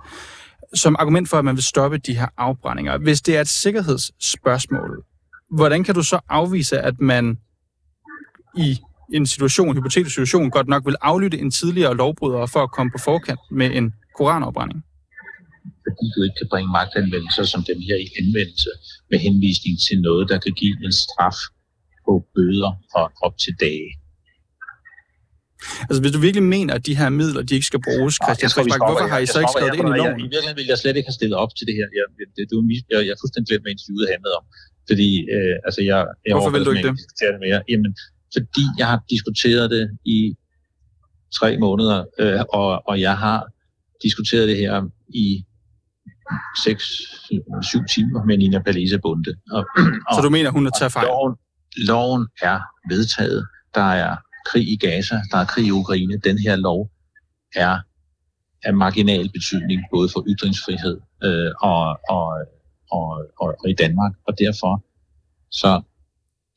som 0.74 0.96
argument 1.00 1.30
for, 1.30 1.38
at 1.38 1.46
man 1.46 1.56
vil 1.56 1.64
stoppe 1.64 1.98
de 1.98 2.18
her 2.18 2.28
afbrændinger. 2.38 2.98
Hvis 2.98 3.22
det 3.22 3.38
er 3.38 3.42
et 3.42 3.48
sikkerhedsspørgsmål, 3.48 5.04
hvordan 5.52 5.84
kan 5.84 5.96
du 5.96 6.04
så 6.04 6.20
afvise, 6.30 6.80
at 6.80 7.00
man 7.00 7.38
i 8.58 8.80
en 9.14 9.26
situation, 9.26 9.70
en 9.70 9.78
hypotetisk 9.78 10.16
situation, 10.16 10.50
godt 10.50 10.68
nok 10.68 10.86
vil 10.86 10.96
aflytte 11.02 11.40
en 11.40 11.52
tidligere 11.52 11.96
lovbryder 11.96 12.46
for 12.46 12.60
at 12.60 12.72
komme 12.72 12.92
på 12.92 12.98
forkant 12.98 13.40
med 13.52 13.72
en 13.76 13.94
koranafbrænding? 14.18 14.84
fordi 15.86 16.06
du 16.16 16.20
ikke 16.26 16.38
kan 16.42 16.50
bringe 16.54 16.70
magtanvendelser 16.80 17.44
som 17.54 17.62
den 17.70 17.80
her 17.88 17.98
i 18.06 18.08
anvendelse 18.22 18.72
med 19.12 19.20
henvisning 19.28 19.76
til 19.86 19.98
noget, 20.08 20.24
der 20.32 20.38
kan 20.46 20.54
give 20.62 20.76
en 20.86 20.94
straf 21.04 21.40
på 22.06 22.14
bøder 22.36 22.72
og 22.98 23.06
op 23.26 23.36
til 23.44 23.54
dage. 23.66 23.90
Altså, 25.88 26.00
hvis 26.04 26.14
du 26.16 26.20
virkelig 26.28 26.46
mener, 26.56 26.74
at 26.78 26.84
de 26.90 26.96
her 27.02 27.10
midler, 27.20 27.42
de 27.48 27.54
ikke 27.58 27.70
skal 27.72 27.82
bruges, 27.88 28.14
Christian 28.26 28.52
Friisbak, 28.54 28.82
hvorfor 28.90 29.08
har 29.14 29.20
I 29.26 29.28
så 29.34 29.40
ikke 29.44 29.54
skrevet 29.56 29.72
det 29.74 29.80
ind 29.82 29.90
i 29.94 29.98
loven? 30.02 30.18
I 30.20 30.24
virkeligheden 30.34 30.58
ville 30.60 30.72
jeg 30.74 30.80
slet 30.84 30.96
ikke 31.00 31.10
have 31.12 31.20
stillet 31.20 31.38
op 31.44 31.52
til 31.58 31.66
det 31.70 31.76
her. 31.80 31.88
Jeg, 32.00 32.06
det, 32.18 32.44
det, 32.50 32.56
jeg, 32.92 33.00
jeg 33.08 33.14
er 33.16 33.20
fuldstændig 33.24 33.48
glemt, 33.50 33.64
hvad 33.64 33.74
interviewet 33.76 34.08
handlede 34.14 34.36
om. 34.40 34.46
Fordi, 34.90 35.10
øh, 35.36 35.56
altså, 35.68 35.82
jeg, 35.90 36.00
jeg 36.28 36.34
hvorfor 36.36 36.54
vil 36.56 36.64
du 36.68 36.72
ikke 36.76 36.88
det? 36.90 36.96
det 37.20 37.40
mere. 37.46 37.60
Jamen, 37.72 37.92
fordi 38.34 38.66
jeg 38.78 38.88
har 38.88 39.04
diskuteret 39.10 39.72
det 39.72 39.98
i 40.06 40.36
tre 41.40 41.58
måneder, 41.58 42.06
øh, 42.20 42.40
og, 42.54 42.88
og 42.88 43.02
jeg 43.02 43.18
har 43.18 43.48
diskuteret 44.04 44.48
det 44.48 44.58
her 44.58 44.90
i 45.10 45.46
6-7 46.58 47.86
timer 47.94 48.26
med 48.26 48.38
Nina 48.38 48.60
Palese 48.62 49.00
Bunde. 49.00 49.36
Og, 49.52 49.66
Så 50.16 50.22
du 50.24 50.30
mener, 50.30 50.50
hun 50.50 50.64
har 50.64 50.72
taget 50.80 50.92
fejl? 50.92 51.08
Loven, 51.08 51.36
loven 51.78 52.28
er 52.42 52.60
vedtaget. 52.90 53.48
Der 53.76 53.90
er 54.04 54.16
krig 54.50 54.72
i 54.72 54.76
Gaza, 54.76 55.22
der 55.32 55.38
er 55.38 55.46
krig 55.46 55.66
i 55.66 55.72
Ukraine. 55.72 56.18
Den 56.18 56.38
her 56.38 56.56
lov 56.56 56.92
er 57.56 57.80
af 58.64 58.74
marginal 58.74 59.32
betydning, 59.32 59.82
både 59.94 60.10
for 60.14 60.26
ytringsfrihed 60.28 60.98
øh, 61.24 61.52
og, 61.62 62.00
og, 62.10 62.28
og, 62.92 63.08
og, 63.42 63.56
og 63.64 63.70
i 63.70 63.74
Danmark. 63.74 64.14
Og 64.28 64.40
derfor 64.40 64.84
så 65.52 65.82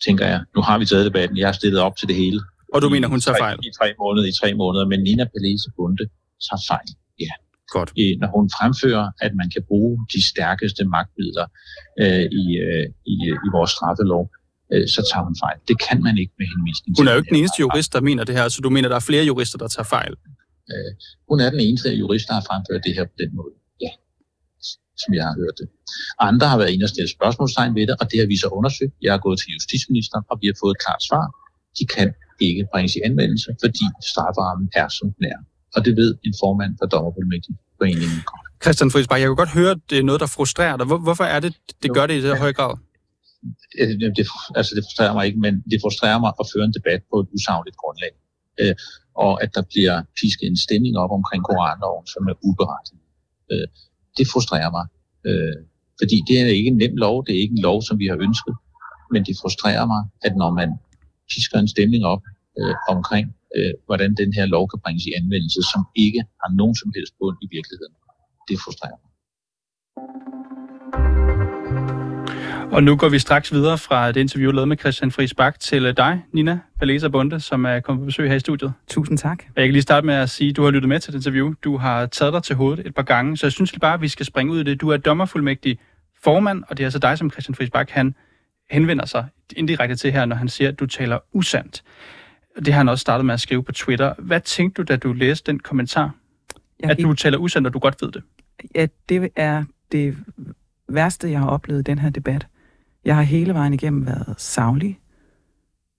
tænker 0.04 0.26
jeg, 0.26 0.40
nu 0.56 0.60
har 0.62 0.78
vi 0.78 0.86
taget 0.86 1.04
debatten, 1.04 1.38
jeg 1.38 1.48
har 1.48 1.52
stillet 1.52 1.80
op 1.80 1.96
til 1.96 2.08
det 2.08 2.16
hele. 2.16 2.40
Og 2.74 2.82
du 2.82 2.88
mener, 2.88 3.08
hun 3.08 3.20
tager 3.20 3.38
fejl? 3.38 3.58
I 3.62 3.70
tre 3.80 3.88
måneder, 3.98 4.26
i 4.28 4.34
tre 4.40 4.54
måneder, 4.54 4.86
men 4.92 5.00
Nina 5.02 5.24
Palese 5.24 5.70
Bunde 5.76 6.04
tager 6.46 6.62
fejl. 6.72 6.90
Ja. 7.20 7.34
Godt. 7.68 7.90
I, 7.96 8.16
når 8.20 8.28
hun 8.36 8.50
fremfører, 8.56 9.06
at 9.20 9.32
man 9.40 9.48
kan 9.54 9.62
bruge 9.68 10.06
de 10.14 10.20
stærkeste 10.30 10.82
magtmidler 10.84 11.46
øh, 12.02 12.24
i, 12.42 12.44
øh, 12.66 12.86
i, 13.12 13.14
i 13.46 13.48
vores 13.56 13.70
straffelov, 13.76 14.24
øh, 14.72 14.88
så 14.94 15.00
tager 15.10 15.24
hun 15.28 15.36
fejl. 15.44 15.58
Det 15.70 15.76
kan 15.86 15.98
man 16.06 16.14
ikke 16.22 16.34
med 16.40 16.46
henvisning 16.54 16.90
Hun 16.98 17.06
er 17.08 17.12
jo 17.12 17.18
ikke 17.20 17.32
den 17.34 17.40
eneste 17.42 17.58
jurist, 17.64 17.90
der 17.92 18.00
mener 18.00 18.24
det 18.24 18.34
her, 18.38 18.48
så 18.48 18.60
du 18.66 18.70
mener, 18.76 18.88
der 18.88 18.96
er 19.02 19.06
flere 19.10 19.24
jurister, 19.30 19.58
der 19.58 19.68
tager 19.68 19.88
fejl? 19.96 20.12
Øh, 20.72 20.90
hun 21.30 21.38
er 21.44 21.50
den 21.50 21.60
eneste 21.60 21.88
jurist, 22.02 22.26
der 22.28 22.34
har 22.38 22.44
fremført 22.50 22.82
det 22.86 22.92
her 22.98 23.04
på 23.12 23.16
den 23.22 23.30
måde. 23.38 23.54
Som 25.02 25.10
jeg 25.18 25.24
har 25.28 25.34
hørt 25.42 25.56
det. 25.60 25.68
Andre 26.28 26.46
har 26.52 26.58
været 26.60 26.72
inde 26.74 26.84
og 26.86 26.92
stille 26.94 27.10
spørgsmålstegn 27.18 27.74
ved 27.78 27.84
det, 27.88 27.96
og 28.00 28.04
det 28.10 28.18
har 28.22 28.28
vi 28.32 28.36
så 28.44 28.48
undersøgt. 28.58 28.94
Jeg 29.02 29.12
har 29.14 29.20
gået 29.26 29.38
til 29.42 29.50
justitsministeren, 29.56 30.24
og 30.30 30.36
vi 30.40 30.46
har 30.50 30.56
fået 30.62 30.72
et 30.76 30.80
klart 30.84 31.02
svar. 31.08 31.24
De 31.78 31.84
kan 31.94 32.08
ikke 32.48 32.62
bringes 32.72 32.94
i 32.98 33.00
anvendelse, 33.08 33.50
fordi 33.64 33.84
strafferammen 34.10 34.68
er, 34.80 34.88
som 34.98 35.06
den 35.16 35.24
er 35.34 35.40
og 35.76 35.80
det 35.84 35.92
ved 36.00 36.10
en 36.28 36.34
formand 36.42 36.72
for 36.80 36.86
dommerfuldmægtigforeningen 36.86 38.20
godt. 38.30 38.44
Christian 38.64 38.90
Friisbach, 38.92 39.20
jeg 39.20 39.28
kan 39.28 39.40
godt 39.44 39.54
høre, 39.60 39.70
at 39.76 39.82
det 39.90 39.98
er 39.98 40.06
noget, 40.10 40.20
der 40.24 40.30
frustrerer 40.36 40.76
dig. 40.76 40.86
Hvorfor 41.08 41.26
er 41.34 41.40
det, 41.40 41.52
det 41.82 41.90
gør 41.96 42.06
det 42.06 42.14
i 42.18 42.20
så 42.20 42.34
høj 42.44 42.52
grad? 42.58 42.74
Det, 44.00 44.16
det, 44.18 44.24
altså 44.58 44.72
det 44.76 44.82
frustrerer 44.86 45.14
mig 45.16 45.24
ikke, 45.28 45.40
men 45.46 45.54
det 45.70 45.78
frustrerer 45.84 46.18
mig 46.24 46.32
at 46.40 46.46
føre 46.52 46.64
en 46.70 46.74
debat 46.78 47.00
på 47.10 47.16
et 47.22 47.28
usagligt 47.36 47.76
grundlag. 47.82 48.12
Øh, 48.60 48.74
og 49.24 49.32
at 49.42 49.50
der 49.56 49.62
bliver 49.72 49.96
pisket 50.20 50.46
en 50.52 50.60
stemning 50.66 50.94
op 51.02 51.12
omkring 51.18 51.42
koranloven, 51.48 52.06
som 52.14 52.22
er 52.32 52.36
uberettiget. 52.48 53.04
Øh, 53.52 53.66
det 54.18 54.26
frustrerer 54.32 54.70
mig. 54.76 54.86
Øh, 55.28 55.56
fordi 56.00 56.16
det 56.28 56.34
er 56.40 56.46
ikke 56.46 56.70
en 56.74 56.76
nem 56.82 56.96
lov, 56.96 57.16
det 57.26 57.32
er 57.36 57.40
ikke 57.44 57.56
en 57.58 57.64
lov, 57.68 57.78
som 57.82 57.98
vi 57.98 58.06
har 58.06 58.18
ønsket. 58.26 58.54
Men 59.12 59.20
det 59.26 59.34
frustrerer 59.40 59.86
mig, 59.86 60.02
at 60.26 60.36
når 60.36 60.50
man 60.60 60.70
pisker 61.30 61.58
en 61.58 61.68
stemning 61.68 62.04
op 62.04 62.22
øh, 62.58 62.74
omkring 62.94 63.26
øh, 63.56 63.74
hvordan 63.86 64.10
den 64.20 64.30
her 64.38 64.46
lov 64.54 64.64
kan 64.70 64.80
bringes 64.84 65.04
i 65.06 65.12
anvendelse, 65.20 65.60
som 65.72 65.80
ikke 66.04 66.20
har 66.42 66.50
nogen 66.60 66.76
som 66.80 66.88
helst 66.96 67.12
bund 67.18 67.38
i 67.46 67.48
virkeligheden. 67.56 67.94
Det 68.48 68.56
frustrerer 68.64 68.98
mig. 69.02 69.10
Og 72.76 72.82
nu 72.82 72.96
går 72.96 73.08
vi 73.08 73.18
straks 73.18 73.52
videre 73.52 73.78
fra 73.78 74.12
det 74.12 74.20
interview, 74.20 74.52
lavet 74.52 74.68
med 74.68 74.76
Christian 74.78 75.10
Friis 75.10 75.34
Bak, 75.34 75.60
til 75.60 75.96
dig, 75.96 76.22
Nina 76.32 76.58
Palesa 76.78 77.08
Bunde, 77.08 77.40
som 77.40 77.64
er 77.64 77.80
kommet 77.80 78.02
på 78.02 78.04
besøg 78.04 78.28
her 78.28 78.36
i 78.36 78.40
studiet. 78.40 78.72
Tusind 78.88 79.18
tak. 79.18 79.42
Jeg 79.56 79.64
kan 79.64 79.72
lige 79.72 79.82
starte 79.82 80.06
med 80.06 80.14
at 80.14 80.30
sige, 80.30 80.50
at 80.50 80.56
du 80.56 80.64
har 80.64 80.70
lyttet 80.70 80.88
med 80.88 81.00
til 81.00 81.12
det 81.12 81.18
interview. 81.18 81.54
Du 81.64 81.76
har 81.76 82.06
taget 82.06 82.32
dig 82.32 82.42
til 82.42 82.56
hovedet 82.56 82.86
et 82.86 82.94
par 82.94 83.02
gange, 83.02 83.36
så 83.36 83.46
jeg 83.46 83.52
synes 83.52 83.74
bare, 83.80 83.94
at 83.94 84.00
vi 84.00 84.08
skal 84.08 84.26
springe 84.26 84.52
ud 84.52 84.60
i 84.60 84.62
det. 84.62 84.80
Du 84.80 84.88
er 84.88 84.96
dommerfuldmægtig 84.96 85.78
formand, 86.22 86.64
og 86.68 86.76
det 86.76 86.82
er 86.82 86.86
altså 86.86 86.98
dig, 86.98 87.18
som 87.18 87.30
Christian 87.30 87.54
Friis 87.54 87.70
Bak, 87.70 87.90
han 87.90 88.14
henvender 88.70 89.06
sig 89.06 89.26
indirekte 89.56 89.96
til 89.96 90.12
her, 90.12 90.24
når 90.24 90.36
han 90.36 90.48
siger, 90.48 90.68
at 90.68 90.80
du 90.80 90.86
taler 90.86 91.18
usandt. 91.32 91.82
Det 92.56 92.68
har 92.68 92.80
han 92.80 92.88
også 92.88 93.02
startet 93.02 93.26
med 93.26 93.34
at 93.34 93.40
skrive 93.40 93.62
på 93.62 93.72
Twitter. 93.72 94.14
Hvad 94.18 94.40
tænkte 94.40 94.82
du, 94.82 94.92
da 94.92 94.96
du 94.96 95.12
læste 95.12 95.52
den 95.52 95.58
kommentar? 95.58 96.14
Jeg 96.80 96.90
at 96.90 96.98
du 96.98 97.14
taler 97.14 97.38
usandt, 97.38 97.66
og 97.66 97.74
du 97.74 97.78
godt 97.78 97.96
ved 98.02 98.12
det? 98.12 98.22
Ja, 98.74 98.86
det 99.08 99.28
er 99.36 99.64
det 99.92 100.16
værste, 100.88 101.30
jeg 101.30 101.40
har 101.40 101.48
oplevet 101.48 101.80
i 101.80 101.82
den 101.82 101.98
her 101.98 102.10
debat. 102.10 102.46
Jeg 103.06 103.16
har 103.16 103.22
hele 103.22 103.54
vejen 103.54 103.74
igennem 103.74 104.06
været 104.06 104.34
savlig, 104.36 104.98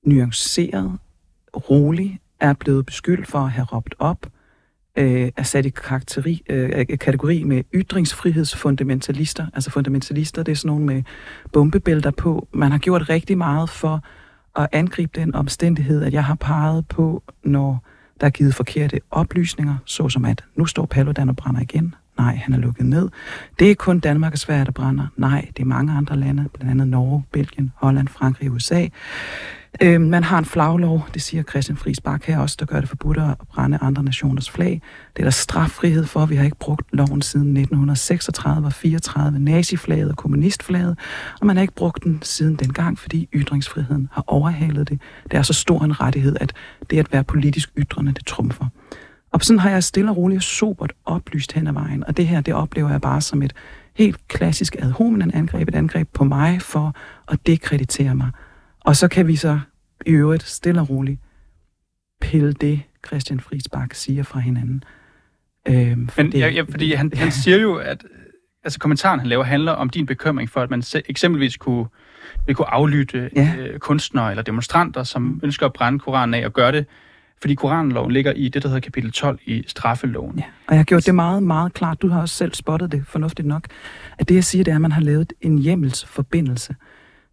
nuanceret, 0.05 0.99
rolig, 1.69 2.19
er 2.39 2.53
blevet 2.53 2.85
beskyldt 2.85 3.27
for 3.27 3.39
at 3.39 3.51
have 3.51 3.65
råbt 3.65 3.95
op, 3.99 4.27
øh, 4.97 5.31
er 5.37 5.43
sat 5.43 5.65
i 5.65 5.69
karakteri, 5.69 6.41
øh, 6.49 6.85
kategori 6.87 7.43
med 7.43 7.63
ytringsfrihedsfundamentalister. 7.73 9.47
Altså 9.53 9.71
fundamentalister, 9.71 10.43
det 10.43 10.51
er 10.51 10.55
sådan 10.55 10.67
nogle 10.67 10.85
med 10.85 11.03
bombebælter 11.53 12.11
på. 12.11 12.47
Man 12.53 12.71
har 12.71 12.77
gjort 12.77 13.09
rigtig 13.09 13.37
meget 13.37 13.69
for 13.69 14.03
at 14.55 14.67
angribe 14.71 15.19
den 15.19 15.35
omstændighed, 15.35 16.03
at 16.03 16.13
jeg 16.13 16.25
har 16.25 16.35
peget 16.35 16.87
på, 16.87 17.23
når 17.43 17.83
der 18.21 18.27
er 18.27 18.31
givet 18.31 18.55
forkerte 18.55 18.99
oplysninger, 19.11 19.75
såsom 19.85 20.25
at 20.25 20.43
nu 20.55 20.65
står 20.65 20.85
Paludan 20.85 21.29
og 21.29 21.35
brænder 21.35 21.61
igen. 21.61 21.95
Nej, 22.17 22.35
han 22.35 22.53
er 22.53 22.57
lukket 22.57 22.85
ned. 22.85 23.09
Det 23.59 23.71
er 23.71 23.75
kun 23.75 23.99
Danmark 23.99 24.33
og 24.33 24.39
Sverige, 24.39 24.65
der 24.65 24.71
brænder. 24.71 25.07
Nej, 25.17 25.47
det 25.57 25.63
er 25.63 25.67
mange 25.67 25.93
andre 25.93 26.15
lande, 26.15 26.45
blandt 26.53 26.71
andet 26.71 26.87
Norge, 26.87 27.23
Belgien, 27.31 27.71
Holland, 27.75 28.07
Frankrig, 28.07 28.51
USA. 28.51 28.87
Øh, 29.81 30.01
man 30.01 30.23
har 30.23 30.37
en 30.37 30.45
flaglov, 30.45 31.07
det 31.13 31.21
siger 31.21 31.43
Christian 31.43 31.77
Friis 31.77 32.01
Bak 32.01 32.23
her 32.23 32.39
også, 32.39 32.55
der 32.59 32.65
gør 32.65 32.79
det 32.79 32.89
forbudt 32.89 33.17
at 33.17 33.35
brænde 33.53 33.77
andre 33.81 34.03
nationers 34.03 34.49
flag. 34.49 34.81
Det 35.15 35.21
er 35.21 35.23
der 35.23 35.31
straffrihed 35.31 36.05
for, 36.05 36.25
vi 36.25 36.35
har 36.35 36.45
ikke 36.45 36.57
brugt 36.59 36.85
loven 36.91 37.21
siden 37.21 37.57
1936 37.57 38.67
og 38.67 38.73
34, 38.73 39.39
naziflaget 39.39 40.09
og 40.09 40.17
kommunistflaget, 40.17 40.99
og 41.41 41.47
man 41.47 41.55
har 41.55 41.61
ikke 41.61 41.75
brugt 41.75 42.03
den 42.03 42.19
siden 42.21 42.55
dengang, 42.55 42.99
fordi 42.99 43.29
ytringsfriheden 43.33 44.09
har 44.11 44.23
overhalet 44.27 44.89
det. 44.89 45.01
Det 45.31 45.37
er 45.37 45.41
så 45.41 45.53
stor 45.53 45.83
en 45.83 46.01
rettighed, 46.01 46.35
at 46.41 46.53
det 46.89 46.99
at 46.99 47.13
være 47.13 47.23
politisk 47.23 47.69
ytrende, 47.77 48.11
det 48.11 48.25
trumfer. 48.25 48.65
Og 49.31 49.41
sådan 49.41 49.59
har 49.59 49.69
jeg 49.69 49.83
stille 49.83 50.11
og 50.11 50.17
roligt 50.17 50.43
sobert 50.43 50.93
oplyst 51.05 51.51
hen 51.51 51.67
ad 51.67 51.73
vejen, 51.73 52.03
og 52.03 52.17
det 52.17 52.27
her, 52.27 52.41
det 52.41 52.53
oplever 52.53 52.89
jeg 52.89 53.01
bare 53.01 53.21
som 53.21 53.41
et 53.41 53.53
helt 53.95 54.27
klassisk 54.27 54.75
ad 54.79 54.91
hominem 54.91 55.31
angreb, 55.33 55.67
et 55.67 55.75
angreb 55.75 56.09
på 56.13 56.23
mig 56.23 56.61
for 56.61 56.95
at 57.27 57.47
dekreditere 57.47 58.15
mig. 58.15 58.31
Og 58.79 58.95
så 58.95 59.07
kan 59.07 59.27
vi 59.27 59.35
så 59.35 59.59
i 60.05 60.11
øvrigt 60.11 60.43
stille 60.43 60.81
og 60.81 60.89
roligt 60.89 61.19
pille 62.21 62.53
det, 62.53 62.81
Christian 63.07 63.39
Friis 63.39 63.69
Bak 63.71 63.93
siger 63.93 64.23
fra 64.23 64.39
hinanden. 64.39 64.83
Øhm, 65.67 66.07
for 66.07 66.21
Men 66.21 66.31
det, 66.31 66.39
ja, 66.39 66.47
ja, 66.47 66.61
fordi 66.61 66.93
han, 66.93 67.11
ja. 67.15 67.19
han 67.19 67.31
siger 67.31 67.57
jo, 67.57 67.75
at 67.75 68.05
altså, 68.63 68.79
kommentaren, 68.79 69.19
han 69.19 69.29
laver, 69.29 69.43
handler 69.43 69.71
om 69.71 69.89
din 69.89 70.05
bekymring 70.05 70.49
for, 70.49 70.61
at 70.61 70.69
man 70.69 70.83
eksempelvis 71.09 71.57
kunne, 71.57 71.85
vil 72.45 72.55
kunne 72.55 72.67
aflytte 72.67 73.29
ja. 73.35 73.55
øh, 73.57 73.79
kunstnere 73.79 74.29
eller 74.29 74.43
demonstranter, 74.43 75.03
som 75.03 75.21
mm. 75.21 75.39
ønsker 75.43 75.65
at 75.65 75.73
brænde 75.73 75.99
Koranen 75.99 76.33
af 76.33 76.45
og 76.45 76.53
gøre 76.53 76.71
det, 76.71 76.85
fordi 77.41 77.55
Koranloven 77.55 78.11
ligger 78.11 78.31
i 78.31 78.49
det, 78.49 78.63
der 78.63 78.69
hedder 78.69 78.81
kapitel 78.81 79.11
12 79.11 79.39
i 79.45 79.63
straffeloven. 79.67 80.37
Ja, 80.37 80.43
og 80.67 80.73
jeg 80.73 80.79
har 80.79 80.83
gjort 80.83 81.05
det 81.05 81.15
meget, 81.15 81.43
meget 81.43 81.73
klart. 81.73 82.01
Du 82.01 82.07
har 82.09 82.21
også 82.21 82.35
selv 82.35 82.53
spottet 82.53 82.91
det 82.91 83.03
fornuftigt 83.07 83.47
nok. 83.47 83.67
At 84.19 84.29
det, 84.29 84.35
jeg 84.35 84.43
siger, 84.43 84.63
det 84.63 84.71
er, 84.71 84.75
at 84.75 84.81
man 84.81 84.91
har 84.91 85.01
lavet 85.01 85.33
en 85.41 85.59
hjemmelsforbindelse 85.59 86.75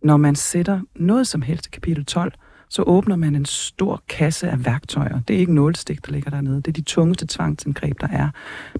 når 0.04 0.16
man 0.16 0.34
sætter 0.34 0.80
noget 0.94 1.26
som 1.26 1.42
helst 1.42 1.66
i 1.66 1.70
kapitel 1.70 2.04
12, 2.04 2.32
så 2.68 2.82
åbner 2.82 3.16
man 3.16 3.34
en 3.34 3.44
stor 3.44 4.02
kasse 4.08 4.48
af 4.48 4.64
værktøjer. 4.64 5.20
Det 5.28 5.36
er 5.36 5.40
ikke 5.40 5.54
nålstik, 5.54 6.06
der 6.06 6.12
ligger 6.12 6.30
dernede. 6.30 6.56
Det 6.56 6.68
er 6.68 6.72
de 6.72 6.82
tungeste 6.82 7.26
tvangsindgreb, 7.26 8.00
der 8.00 8.08
er. 8.08 8.28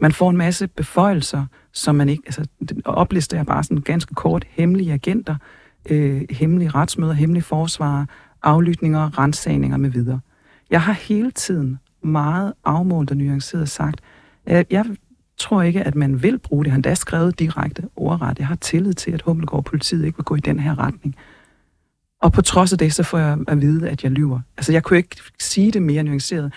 Man 0.01 0.13
får 0.13 0.31
en 0.31 0.37
masse 0.37 0.67
beføjelser, 0.67 1.47
som 1.73 1.95
man 1.95 2.09
ikke... 2.09 2.23
Altså, 2.27 2.47
oplister 2.85 3.37
jeg 3.37 3.47
bare 3.47 3.65
sådan 3.65 3.79
ganske 3.79 4.15
kort. 4.15 4.45
Hemmelige 4.51 4.93
agenter, 4.93 5.37
øh, 5.91 6.23
hemmelige 6.31 6.71
retsmøder, 6.71 7.13
hemmelige 7.13 7.45
forsvarer, 7.45 8.07
aflytninger, 8.43 9.19
rensagninger 9.19 9.77
med 9.77 9.91
videre. 9.91 10.21
Jeg 10.71 10.83
har 10.83 10.93
hele 10.93 11.31
tiden 11.31 11.79
meget 12.03 12.53
afmålt 12.65 13.11
og 13.11 13.17
nuanceret 13.17 13.69
sagt, 13.69 14.01
at 14.47 14.67
jeg 14.71 14.85
tror 15.37 15.63
ikke, 15.63 15.83
at 15.83 15.95
man 15.95 16.23
vil 16.23 16.39
bruge 16.39 16.65
det. 16.65 16.73
Han 16.73 16.83
da 16.83 16.95
skrevet 16.95 17.39
direkte 17.39 17.83
ordret. 17.97 18.39
Jeg 18.39 18.47
har 18.47 18.55
tillid 18.55 18.95
til, 18.95 19.11
at 19.11 19.23
Hummelgaard 19.23 19.65
politiet 19.65 20.05
ikke 20.05 20.19
vil 20.19 20.25
gå 20.25 20.35
i 20.35 20.41
den 20.41 20.61
her 20.61 20.79
retning. 20.79 21.17
Og 22.23 22.33
på 22.33 22.43
trods 22.43 22.73
af 22.73 22.79
det, 22.79 22.95
så 22.95 23.03
får 23.03 23.19
jeg 23.19 23.39
at 23.49 23.61
vide, 23.61 23.91
at 23.91 24.05
jeg 24.05 24.11
lyver. 24.11 24.41
Altså, 24.57 24.73
jeg 24.73 24.83
kunne 24.83 24.97
ikke 24.97 25.17
sige 25.41 25.71
det 25.73 25.83
mere 25.83 26.03
nuanceret. 26.03 26.53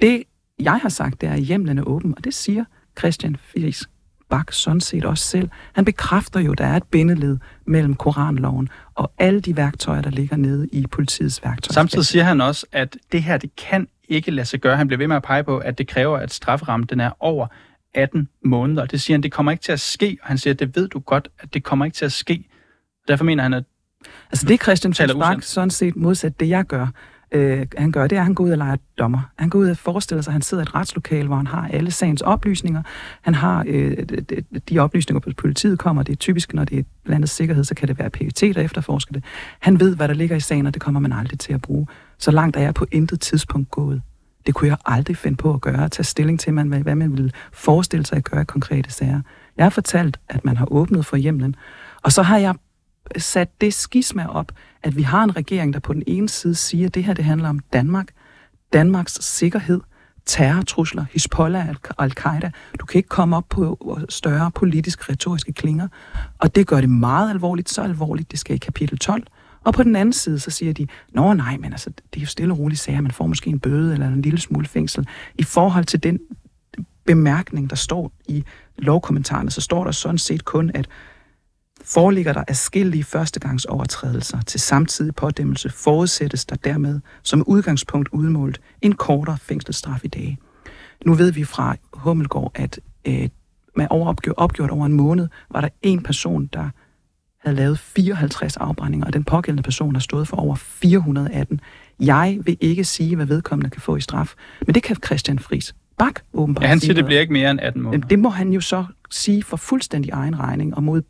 Det, 0.00 0.22
jeg 0.58 0.78
har 0.78 0.88
sagt, 0.88 1.20
det 1.20 1.28
er, 1.28 1.32
at 1.32 1.40
hjemlen 1.40 1.78
er 1.78 1.82
åben, 1.82 2.14
og 2.16 2.24
det 2.24 2.34
siger 2.34 2.64
Christian 2.98 3.36
Friis 3.36 3.88
Bak 4.32 4.52
sådan 4.52 4.80
set 4.80 5.04
også 5.04 5.24
selv. 5.24 5.48
Han 5.72 5.84
bekræfter 5.84 6.40
jo, 6.40 6.52
at 6.52 6.58
der 6.58 6.64
er 6.64 6.76
et 6.76 6.84
bindeled 6.84 7.38
mellem 7.64 7.94
Koranloven 7.94 8.68
og 8.94 9.12
alle 9.18 9.40
de 9.40 9.56
værktøjer, 9.56 10.02
der 10.02 10.10
ligger 10.10 10.36
nede 10.36 10.68
i 10.72 10.86
politiets 10.86 11.44
værktøjer. 11.44 11.72
Samtidig 11.72 12.06
siger 12.06 12.24
han 12.24 12.40
også, 12.40 12.66
at 12.72 12.96
det 13.12 13.22
her, 13.22 13.36
det 13.36 13.56
kan 13.56 13.88
ikke 14.08 14.30
lade 14.30 14.46
sig 14.46 14.60
gøre. 14.60 14.76
Han 14.76 14.86
bliver 14.88 14.98
ved 14.98 15.08
med 15.08 15.16
at 15.16 15.22
pege 15.22 15.44
på, 15.44 15.58
at 15.58 15.78
det 15.78 15.88
kræver, 15.88 16.18
at 16.18 16.32
strafferammen 16.32 16.86
den 16.86 17.00
er 17.00 17.10
over 17.20 17.46
18 17.94 18.28
måneder. 18.44 18.86
Det 18.86 19.00
siger 19.00 19.14
han, 19.14 19.22
det 19.22 19.32
kommer 19.32 19.52
ikke 19.52 19.62
til 19.62 19.72
at 19.72 19.80
ske, 19.80 20.18
og 20.22 20.28
han 20.28 20.38
siger, 20.38 20.54
det 20.54 20.76
ved 20.76 20.88
du 20.88 20.98
godt, 20.98 21.28
at 21.38 21.54
det 21.54 21.64
kommer 21.64 21.84
ikke 21.84 21.94
til 21.94 22.04
at 22.04 22.12
ske. 22.12 22.48
Derfor 23.08 23.24
mener 23.24 23.42
han, 23.42 23.54
at 23.54 23.64
Altså 24.32 24.46
det 24.46 24.62
Christian 24.62 24.94
Friis 24.94 25.44
sådan 25.44 25.70
set 25.70 25.96
modsat 25.96 26.40
det, 26.40 26.48
jeg 26.48 26.64
gør, 26.64 26.86
øh, 27.32 27.66
han 27.76 27.92
gør, 27.92 28.06
det 28.06 28.16
er, 28.16 28.20
at 28.20 28.24
han 28.24 28.34
går 28.34 28.44
ud 28.44 28.50
og 28.50 28.58
leger 28.58 28.76
dommer. 28.98 29.20
Han 29.38 29.48
går 29.48 29.58
ud 29.58 29.68
og 29.68 29.76
forestiller 29.76 30.22
sig, 30.22 30.30
at 30.30 30.32
han 30.32 30.42
sidder 30.42 30.62
i 30.62 30.66
et 30.66 30.74
retslokale, 30.74 31.26
hvor 31.26 31.36
han 31.36 31.46
har 31.46 31.68
alle 31.68 31.90
sagens 31.90 32.20
oplysninger. 32.20 32.82
Han 33.22 33.34
har 33.34 33.64
øh, 33.66 33.96
de, 33.96 34.60
de 34.68 34.78
oplysninger, 34.78 35.20
på 35.20 35.30
politiet 35.36 35.78
kommer. 35.78 36.02
Det 36.02 36.12
er 36.12 36.16
typisk, 36.16 36.54
når 36.54 36.64
det 36.64 36.78
er 36.78 36.82
blandet 37.04 37.30
sikkerhed, 37.30 37.64
så 37.64 37.74
kan 37.74 37.88
det 37.88 37.98
være 37.98 38.10
PET, 38.10 38.40
der 38.40 38.60
efterforsker 38.60 39.12
det. 39.12 39.24
Han 39.60 39.80
ved, 39.80 39.96
hvad 39.96 40.08
der 40.08 40.14
ligger 40.14 40.36
i 40.36 40.40
sagen, 40.40 40.66
og 40.66 40.74
det 40.74 40.82
kommer 40.82 41.00
man 41.00 41.12
aldrig 41.12 41.38
til 41.38 41.52
at 41.52 41.62
bruge. 41.62 41.86
Så 42.18 42.30
langt 42.30 42.56
er 42.56 42.60
jeg 42.60 42.74
på 42.74 42.86
intet 42.92 43.20
tidspunkt 43.20 43.70
gået. 43.70 44.02
Det 44.46 44.54
kunne 44.54 44.68
jeg 44.68 44.76
aldrig 44.86 45.16
finde 45.16 45.36
på 45.36 45.54
at 45.54 45.60
gøre, 45.60 45.84
at 45.84 45.90
tage 45.90 46.04
stilling 46.04 46.40
til, 46.40 46.54
man, 46.54 46.68
hvad 46.68 46.94
man 46.94 47.12
ville 47.12 47.30
forestille 47.52 48.06
sig 48.06 48.16
at 48.16 48.24
gøre 48.24 48.42
i 48.42 48.44
konkrete 48.44 48.90
sager. 48.90 49.20
Jeg 49.56 49.64
har 49.64 49.70
fortalt, 49.70 50.20
at 50.28 50.44
man 50.44 50.56
har 50.56 50.72
åbnet 50.72 51.06
for 51.06 51.16
hjemlen, 51.16 51.56
og 52.02 52.12
så 52.12 52.22
har 52.22 52.38
jeg 52.38 52.54
sat 53.16 53.60
det 53.60 53.74
skisma 53.74 54.26
op, 54.26 54.52
at 54.82 54.96
vi 54.96 55.02
har 55.02 55.24
en 55.24 55.36
regering, 55.36 55.72
der 55.72 55.80
på 55.80 55.92
den 55.92 56.02
ene 56.06 56.28
side 56.28 56.54
siger, 56.54 56.86
at 56.86 56.94
det 56.94 57.04
her 57.04 57.14
det 57.14 57.24
handler 57.24 57.48
om 57.48 57.58
Danmark, 57.58 58.08
Danmarks 58.72 59.18
sikkerhed, 59.20 59.80
terrortrusler, 60.26 61.04
Hezbollah 61.12 61.68
og 61.68 62.04
Al-Qaida. 62.04 62.50
Du 62.80 62.86
kan 62.86 62.98
ikke 62.98 63.08
komme 63.08 63.36
op 63.36 63.44
på 63.48 63.98
større 64.08 64.50
politisk 64.50 65.10
retoriske 65.10 65.52
klinger, 65.52 65.88
og 66.38 66.54
det 66.54 66.66
gør 66.66 66.80
det 66.80 66.90
meget 66.90 67.30
alvorligt, 67.30 67.70
så 67.70 67.82
alvorligt, 67.82 68.30
det 68.30 68.38
skal 68.38 68.56
i 68.56 68.58
kapitel 68.58 68.98
12. 68.98 69.22
Og 69.64 69.74
på 69.74 69.82
den 69.82 69.96
anden 69.96 70.12
side, 70.12 70.38
så 70.38 70.50
siger 70.50 70.72
de, 70.72 70.86
nå 71.08 71.32
nej, 71.32 71.56
men 71.56 71.72
altså, 71.72 71.90
det 71.90 72.16
er 72.16 72.20
jo 72.20 72.26
stille 72.26 72.54
og 72.54 72.58
roligt 72.58 72.80
sager, 72.80 73.00
man 73.00 73.12
får 73.12 73.26
måske 73.26 73.50
en 73.50 73.60
bøde 73.60 73.92
eller 73.92 74.08
en 74.08 74.22
lille 74.22 74.40
smule 74.40 74.66
fængsel. 74.66 75.08
I 75.34 75.42
forhold 75.42 75.84
til 75.84 76.02
den 76.02 76.18
bemærkning, 77.06 77.70
der 77.70 77.76
står 77.76 78.12
i 78.28 78.44
lovkommentarerne, 78.78 79.50
så 79.50 79.60
står 79.60 79.84
der 79.84 79.90
sådan 79.90 80.18
set 80.18 80.44
kun, 80.44 80.70
at 80.74 80.88
foreligger 81.94 82.32
der 82.32 82.44
afskillige 82.48 83.04
førstegangsovertrædelser 83.04 84.40
til 84.40 84.60
samtidig 84.60 85.14
pådæmmelse, 85.14 85.70
forudsættes 85.70 86.44
der 86.44 86.56
dermed 86.56 87.00
som 87.22 87.42
udgangspunkt 87.46 88.08
udmålt 88.12 88.60
en 88.82 88.92
kortere 88.92 89.38
fængselsstraf 89.42 90.04
i 90.04 90.08
dag. 90.08 90.38
Nu 91.06 91.14
ved 91.14 91.32
vi 91.32 91.44
fra 91.44 91.76
Hummelgård, 91.92 92.52
at 92.54 92.80
øh, 93.06 93.28
med 93.76 93.86
overopgjort, 93.90 94.36
opgjort 94.36 94.70
over 94.70 94.86
en 94.86 94.92
måned, 94.92 95.28
var 95.50 95.60
der 95.60 95.68
en 95.82 96.02
person, 96.02 96.46
der 96.46 96.70
havde 97.38 97.56
lavet 97.56 97.78
54 97.78 98.56
afbrændinger, 98.56 99.06
og 99.06 99.12
den 99.12 99.24
pågældende 99.24 99.62
person 99.62 99.94
har 99.94 100.00
stået 100.00 100.28
for 100.28 100.36
over 100.36 100.54
418. 100.54 101.60
Jeg 102.00 102.38
vil 102.44 102.56
ikke 102.60 102.84
sige, 102.84 103.16
hvad 103.16 103.26
vedkommende 103.26 103.70
kan 103.70 103.80
få 103.80 103.96
i 103.96 104.00
straf, 104.00 104.34
men 104.66 104.74
det 104.74 104.82
kan 104.82 104.96
Christian 105.06 105.38
Friis 105.38 105.74
Bak 105.98 106.20
åbenbart 106.32 106.62
Ja, 106.62 106.68
han 106.68 106.80
siger, 106.80 106.94
det 106.94 107.04
bliver 107.04 107.20
ikke 107.20 107.32
mere 107.32 107.50
end 107.50 107.60
18 107.60 107.82
måneder. 107.82 108.08
Det 108.08 108.18
må 108.18 108.28
han 108.28 108.52
jo 108.52 108.60
så 108.60 108.84
sige 109.10 109.42
for 109.42 109.56
fuldstændig 109.56 110.10
egen 110.10 110.38
regning 110.38 110.74
og 110.74 110.82
mod... 110.82 111.02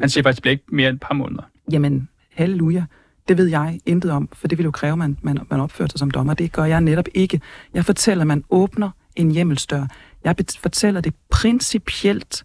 Han 0.00 0.10
siger 0.10 0.22
faktisk, 0.22 0.36
det 0.36 0.42
bliver 0.42 0.52
ikke 0.52 0.64
mere 0.68 0.88
end 0.88 0.96
et 0.96 1.00
par 1.00 1.14
måneder. 1.14 1.42
Jamen, 1.72 2.08
halleluja. 2.32 2.84
Det 3.28 3.38
ved 3.38 3.46
jeg 3.46 3.80
intet 3.86 4.10
om, 4.10 4.28
for 4.32 4.48
det 4.48 4.58
vil 4.58 4.64
jo 4.64 4.70
kræve, 4.70 4.92
at 4.92 4.98
man, 4.98 5.18
man, 5.22 5.38
man 5.50 5.60
opfører 5.60 5.88
sig 5.88 5.98
som 5.98 6.10
dommer. 6.10 6.34
Det 6.34 6.52
gør 6.52 6.64
jeg 6.64 6.80
netop 6.80 7.06
ikke. 7.14 7.40
Jeg 7.74 7.84
fortæller, 7.84 8.22
at 8.22 8.26
man 8.26 8.44
åbner 8.50 8.90
en 9.16 9.30
hjemmelsdør. 9.30 9.86
Jeg 10.24 10.36
fortæller 10.60 11.00
det 11.00 11.14
principielt 11.30 12.44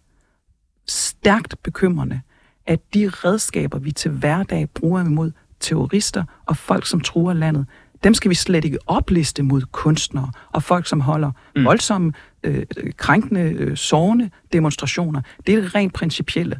stærkt 0.88 1.56
bekymrende, 1.63 2.22
at 2.65 2.94
de 2.94 3.10
redskaber, 3.10 3.79
vi 3.79 3.91
til 3.91 4.12
hverdag 4.12 4.70
bruger 4.70 5.01
imod 5.01 5.32
terrorister 5.60 6.24
og 6.46 6.58
folk, 6.58 6.86
som 6.86 7.01
truer 7.01 7.34
landet, 7.34 7.65
dem 8.03 8.13
skal 8.13 8.29
vi 8.29 8.36
slet 8.36 8.65
ikke 8.65 8.77
opliste 8.88 9.44
mod 9.44 9.62
kunstnere 9.62 10.32
og 10.51 10.63
folk, 10.63 10.88
som 10.88 11.01
holder 11.01 11.32
mm. 11.56 11.65
voldsomme, 11.65 12.13
øh, 12.44 12.65
krænkende, 12.98 13.41
øh, 13.41 13.77
sårende 13.77 14.29
demonstrationer. 14.53 15.22
Det 15.48 15.56
er 15.56 15.75
rent 15.75 15.94
principielle. 15.94 16.60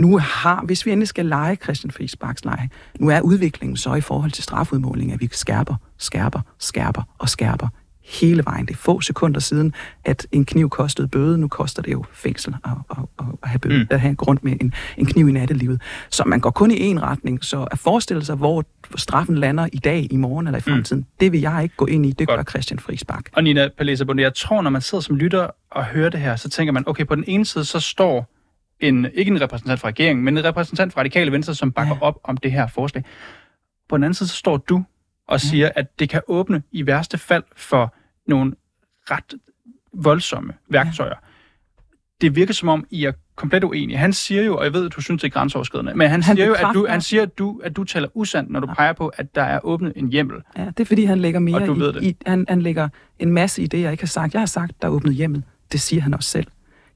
Nu 0.00 0.18
har, 0.18 0.62
hvis 0.64 0.86
vi 0.86 0.90
endelig 0.90 1.08
skal 1.08 1.26
lege 1.26 1.56
Christian 1.56 1.90
Friis 1.90 2.16
Baks 2.16 2.44
lege, 2.44 2.70
nu 3.00 3.08
er 3.08 3.20
udviklingen 3.20 3.76
så 3.76 3.94
i 3.94 4.00
forhold 4.00 4.30
til 4.30 4.44
strafudmåling, 4.44 5.12
at 5.12 5.20
vi 5.20 5.28
skærper, 5.32 5.74
skærper, 5.98 6.40
skærper 6.58 7.02
og 7.18 7.28
skærper 7.28 7.68
hele 8.04 8.44
vejen. 8.44 8.66
Det 8.66 8.72
er 8.72 8.78
få 8.78 9.00
sekunder 9.00 9.40
siden, 9.40 9.74
at 10.04 10.26
en 10.32 10.44
kniv 10.44 10.70
kostede 10.70 11.08
bøde. 11.08 11.38
Nu 11.38 11.48
koster 11.48 11.82
det 11.82 11.92
jo 11.92 12.04
fængsel 12.12 12.56
at, 12.64 12.70
at, 12.90 12.96
at, 13.18 13.24
at 13.42 13.48
have, 13.48 13.58
bøde, 13.58 13.78
mm. 13.78 13.86
at 13.90 14.00
have 14.00 14.14
grund 14.14 14.38
med 14.42 14.52
en, 14.60 14.74
en 14.96 15.06
kniv 15.06 15.28
i 15.28 15.32
nattelivet. 15.32 15.82
Så 16.10 16.22
man 16.26 16.40
går 16.40 16.50
kun 16.50 16.70
i 16.70 16.92
én 16.92 17.00
retning. 17.00 17.44
Så 17.44 17.64
at 17.64 17.78
forestille 17.78 18.24
sig, 18.24 18.36
hvor 18.36 18.64
straffen 18.96 19.38
lander 19.38 19.68
i 19.72 19.78
dag, 19.78 20.06
i 20.10 20.16
morgen 20.16 20.46
eller 20.46 20.58
i 20.58 20.62
mm. 20.66 20.72
fremtiden, 20.72 21.00
mm. 21.00 21.06
det 21.20 21.32
vil 21.32 21.40
jeg 21.40 21.62
ikke 21.62 21.76
gå 21.76 21.86
ind 21.86 22.06
i. 22.06 22.12
Det 22.12 22.28
Godt. 22.28 22.38
gør 22.38 22.44
Christian 22.44 22.78
Friisbak. 22.78 23.24
Og 23.32 23.44
Nina 23.44 23.68
Palesa 23.78 24.04
jeg 24.18 24.34
tror, 24.34 24.62
når 24.62 24.70
man 24.70 24.82
sidder 24.82 25.02
som 25.02 25.16
lytter 25.16 25.48
og 25.70 25.84
hører 25.84 26.10
det 26.10 26.20
her, 26.20 26.36
så 26.36 26.48
tænker 26.48 26.72
man, 26.72 26.84
okay, 26.86 27.06
på 27.06 27.14
den 27.14 27.24
ene 27.26 27.44
side, 27.44 27.64
så 27.64 27.80
står 27.80 28.39
en, 28.80 29.06
ikke 29.14 29.30
en 29.30 29.40
repræsentant 29.40 29.80
fra 29.80 29.88
regeringen, 29.88 30.24
men 30.24 30.38
en 30.38 30.44
repræsentant 30.44 30.92
fra 30.92 31.00
Radikale 31.00 31.32
Venstre, 31.32 31.54
som 31.54 31.72
bakker 31.72 31.94
ja. 31.94 32.02
op 32.02 32.20
om 32.24 32.36
det 32.36 32.52
her 32.52 32.66
forslag. 32.66 33.04
På 33.88 33.96
den 33.96 34.04
anden 34.04 34.14
side, 34.14 34.28
så 34.28 34.36
står 34.36 34.56
du 34.56 34.84
og 35.26 35.40
siger, 35.40 35.66
ja. 35.66 35.72
at 35.76 35.98
det 35.98 36.08
kan 36.08 36.20
åbne 36.28 36.62
i 36.72 36.86
værste 36.86 37.18
fald 37.18 37.44
for 37.56 37.94
nogle 38.26 38.52
ret 39.10 39.34
voldsomme 39.92 40.52
værktøjer. 40.68 41.10
Ja. 41.10 41.26
Det 42.20 42.36
virker 42.36 42.54
som 42.54 42.68
om, 42.68 42.86
I 42.90 43.04
er 43.04 43.12
komplet 43.34 43.64
uenige. 43.64 43.96
Han 43.96 44.12
siger 44.12 44.42
jo, 44.42 44.56
og 44.56 44.64
jeg 44.64 44.72
ved, 44.72 44.86
at 44.86 44.96
du 44.96 45.00
synes, 45.00 45.22
det 45.22 45.28
er 45.28 45.32
grænseoverskridende, 45.32 45.94
men 45.94 46.10
han, 46.10 46.22
han 46.22 46.36
siger 46.36 46.46
jo, 46.46 46.54
at 46.54 46.66
du, 46.74 46.86
han 46.88 47.00
siger, 47.00 47.22
at 47.22 47.38
du, 47.38 47.60
at 47.64 47.76
du 47.76 47.84
taler 47.84 48.08
usandt, 48.14 48.50
når 48.50 48.60
du 48.60 48.66
ja. 48.68 48.74
peger 48.74 48.92
på, 48.92 49.08
at 49.08 49.34
der 49.34 49.42
er 49.42 49.60
åbnet 49.62 49.92
en 49.96 50.08
hjemmel. 50.08 50.36
Ja, 50.56 50.64
det 50.64 50.80
er 50.80 50.84
fordi, 50.84 51.04
han 51.04 51.18
lægger 51.18 51.40
mere 51.40 51.66
i, 51.66 51.68
det. 51.68 52.02
i 52.02 52.16
han, 52.26 52.46
han 52.48 52.62
lægger 52.62 52.88
en 53.18 53.32
masse 53.32 53.62
i 53.62 53.66
det, 53.66 53.80
jeg 53.80 53.92
ikke 53.92 54.02
har 54.02 54.08
sagt. 54.08 54.34
Jeg 54.34 54.40
har 54.40 54.46
sagt, 54.46 54.82
der 54.82 54.88
er 54.88 54.92
åbnet 54.92 55.14
hjemmel. 55.14 55.44
Det 55.72 55.80
siger 55.80 56.02
han 56.02 56.14
også 56.14 56.30
selv. 56.30 56.46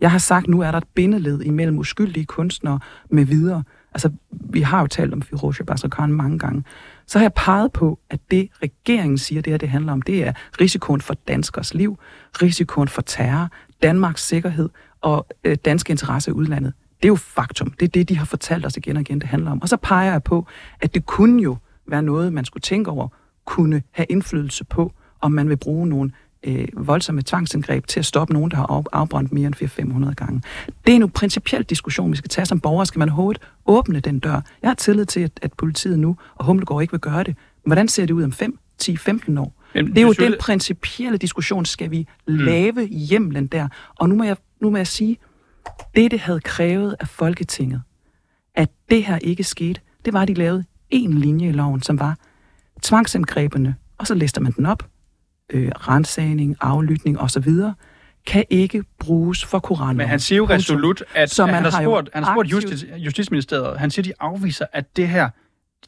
Jeg 0.05 0.11
har 0.11 0.19
sagt, 0.19 0.49
nu 0.49 0.61
er 0.61 0.71
der 0.71 0.79
et 0.79 0.89
bindeled 0.95 1.41
imellem 1.41 1.79
uskyldige 1.79 2.27
kunstnere 2.27 2.79
med 3.11 3.25
videre. 3.25 3.63
Altså, 3.95 4.11
vi 4.31 4.61
har 4.61 4.81
jo 4.81 4.87
talt 4.87 5.13
om 5.13 5.23
Firouzja 5.23 5.65
Bazrkan 5.65 6.13
mange 6.13 6.39
gange. 6.39 6.65
Så 7.07 7.19
har 7.19 7.25
jeg 7.25 7.33
peget 7.33 7.73
på, 7.73 7.99
at 8.11 8.21
det 8.31 8.49
regeringen 8.63 9.19
siger, 9.19 9.43
det 9.43 9.53
her 9.53 9.59
det 9.59 9.69
handler 9.69 9.93
om, 9.93 10.03
det 10.03 10.27
er 10.27 10.33
risikoen 10.61 11.01
for 11.01 11.15
danskers 11.15 11.75
liv, 11.75 11.99
risikoen 12.43 12.89
for 12.89 13.03
terror, 13.03 13.49
Danmarks 13.83 14.27
sikkerhed 14.27 14.69
og 15.01 15.27
øh, 15.45 15.57
danske 15.65 15.91
interesser 15.91 16.33
i 16.33 16.35
udlandet. 16.35 16.73
Det 16.97 17.05
er 17.05 17.09
jo 17.09 17.17
faktum. 17.17 17.71
Det 17.71 17.87
er 17.87 17.91
det, 17.91 18.09
de 18.09 18.19
har 18.19 18.25
fortalt 18.25 18.67
os 18.67 18.77
igen 18.77 18.97
og 18.97 19.01
igen, 19.01 19.19
det 19.21 19.29
handler 19.29 19.51
om. 19.51 19.63
Og 19.63 19.69
så 19.69 19.77
peger 19.77 20.13
jeg 20.13 20.23
på, 20.23 20.47
at 20.81 20.95
det 20.95 21.07
kunne 21.07 21.43
jo 21.43 21.57
være 21.89 22.03
noget, 22.03 22.33
man 22.33 22.45
skulle 22.45 22.63
tænke 22.63 22.91
over, 22.91 23.09
kunne 23.45 23.83
have 23.91 24.07
indflydelse 24.09 24.65
på, 24.65 24.93
om 25.21 25.33
man 25.33 25.49
vil 25.49 25.57
bruge 25.57 25.87
nogle 25.87 26.11
øh, 26.45 26.69
voldsomme 26.77 27.23
tvangsindgreb 27.23 27.87
til 27.87 27.99
at 28.01 28.07
stoppe 28.07 28.35
nogen, 28.35 28.51
der 28.51 28.57
har 28.57 28.85
afbrændt 28.93 29.33
mere 29.33 29.47
end 29.47 30.09
400-500 30.09 30.15
gange. 30.15 30.43
Det 30.87 30.93
er 30.93 30.97
en 30.97 31.11
principiel 31.11 31.63
diskussion, 31.63 32.13
vi 32.13 32.17
skal 32.17 32.29
tage 32.29 32.47
som 32.47 32.61
borgere. 32.61 32.87
Skal 32.87 32.99
man 32.99 33.09
overhovedet 33.09 33.43
åbne 33.67 34.01
den 34.01 34.19
dør? 34.19 34.41
Jeg 34.63 34.71
har 34.71 34.75
tillid 34.75 35.07
til, 35.07 35.21
at, 35.21 35.31
at 35.43 35.53
politiet 35.53 35.99
nu, 35.99 36.17
og 36.35 36.45
Humlegård 36.45 36.83
ikke 36.83 36.93
vil 36.93 37.01
gøre 37.01 37.23
det. 37.23 37.37
Hvordan 37.67 37.89
ser 37.89 38.07
det 38.07 38.15
ud 38.15 38.23
om 38.23 38.33
5, 38.33 38.59
10, 38.79 38.97
15 38.97 39.39
år? 39.39 39.55
Jamen, 39.75 39.91
det 39.93 39.99
er 39.99 40.03
jo 40.03 40.13
synes... 40.13 40.31
den 40.31 40.41
principielle 40.41 41.19
diskussion, 41.19 41.65
skal 41.65 41.91
vi 41.91 42.09
mm. 42.29 42.37
lave 42.37 42.87
hjemlen 42.87 43.47
der. 43.47 43.69
Og 43.95 44.09
nu 44.09 44.15
må 44.15 44.25
jeg, 44.25 44.37
nu 44.61 44.71
må 44.71 44.77
jeg 44.77 44.87
sige, 44.87 45.19
det 45.97 46.11
det 46.11 46.21
havde 46.21 46.41
krævet 46.41 46.97
af 47.01 47.09
Folketinget, 47.09 47.83
at 48.55 48.71
det 48.91 49.05
her 49.05 49.19
ikke 49.19 49.45
skete, 49.45 49.81
det 50.05 50.13
var, 50.13 50.23
at 50.23 50.29
de 50.29 50.35
lavede 50.35 50.65
en 50.91 51.15
linje 51.15 51.49
i 51.49 51.53
loven, 51.53 51.83
som 51.83 52.01
var 52.01 52.17
tvangsindgrebene, 52.83 53.75
og 53.99 54.07
så 54.07 54.15
lister 54.15 54.41
man 54.41 54.53
den 54.53 54.67
op, 54.67 54.83
øh, 55.53 55.69
rensagning, 55.75 56.57
aflytning 56.61 57.21
osv., 57.21 57.53
kan 58.27 58.45
ikke 58.51 58.85
bruges 58.99 59.45
for 59.45 59.59
koranloven. 59.59 59.97
Men 59.97 60.09
han 60.09 60.21
siger 60.21 60.37
jo 60.37 60.49
resolut, 60.49 61.03
at, 61.15 61.31
så 61.31 61.47
man 61.47 61.55
han, 61.55 61.65
har 61.65 61.83
spurgt, 61.83 62.11
han 62.15 62.23
har 62.25 62.35
spurgt 62.35 62.53
justis, 62.53 62.87
Justitsministeriet, 62.97 63.79
han 63.79 63.91
siger, 63.91 64.03
de 64.03 64.13
afviser, 64.21 64.67
at 64.73 64.97
det 64.97 65.09
her, 65.09 65.31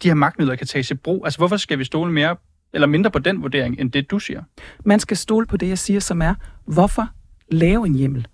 de 0.02 0.08
her 0.08 0.14
magtmidler 0.14 0.56
kan 0.56 0.66
tages 0.66 0.90
i 0.90 0.94
brug. 0.94 1.24
Altså, 1.24 1.38
hvorfor 1.38 1.56
skal 1.56 1.78
vi 1.78 1.84
stole 1.84 2.12
mere 2.12 2.36
eller 2.72 2.86
mindre 2.86 3.10
på 3.10 3.18
den 3.18 3.42
vurdering, 3.42 3.80
end 3.80 3.92
det 3.92 4.10
du 4.10 4.18
siger? 4.18 4.42
Man 4.84 5.00
skal 5.00 5.16
stole 5.16 5.46
på 5.46 5.56
det, 5.56 5.68
jeg 5.68 5.78
siger, 5.78 6.00
som 6.00 6.22
er, 6.22 6.34
hvorfor 6.66 7.08
lave 7.50 7.86
en 7.86 7.94
hjemmel? 7.94 8.26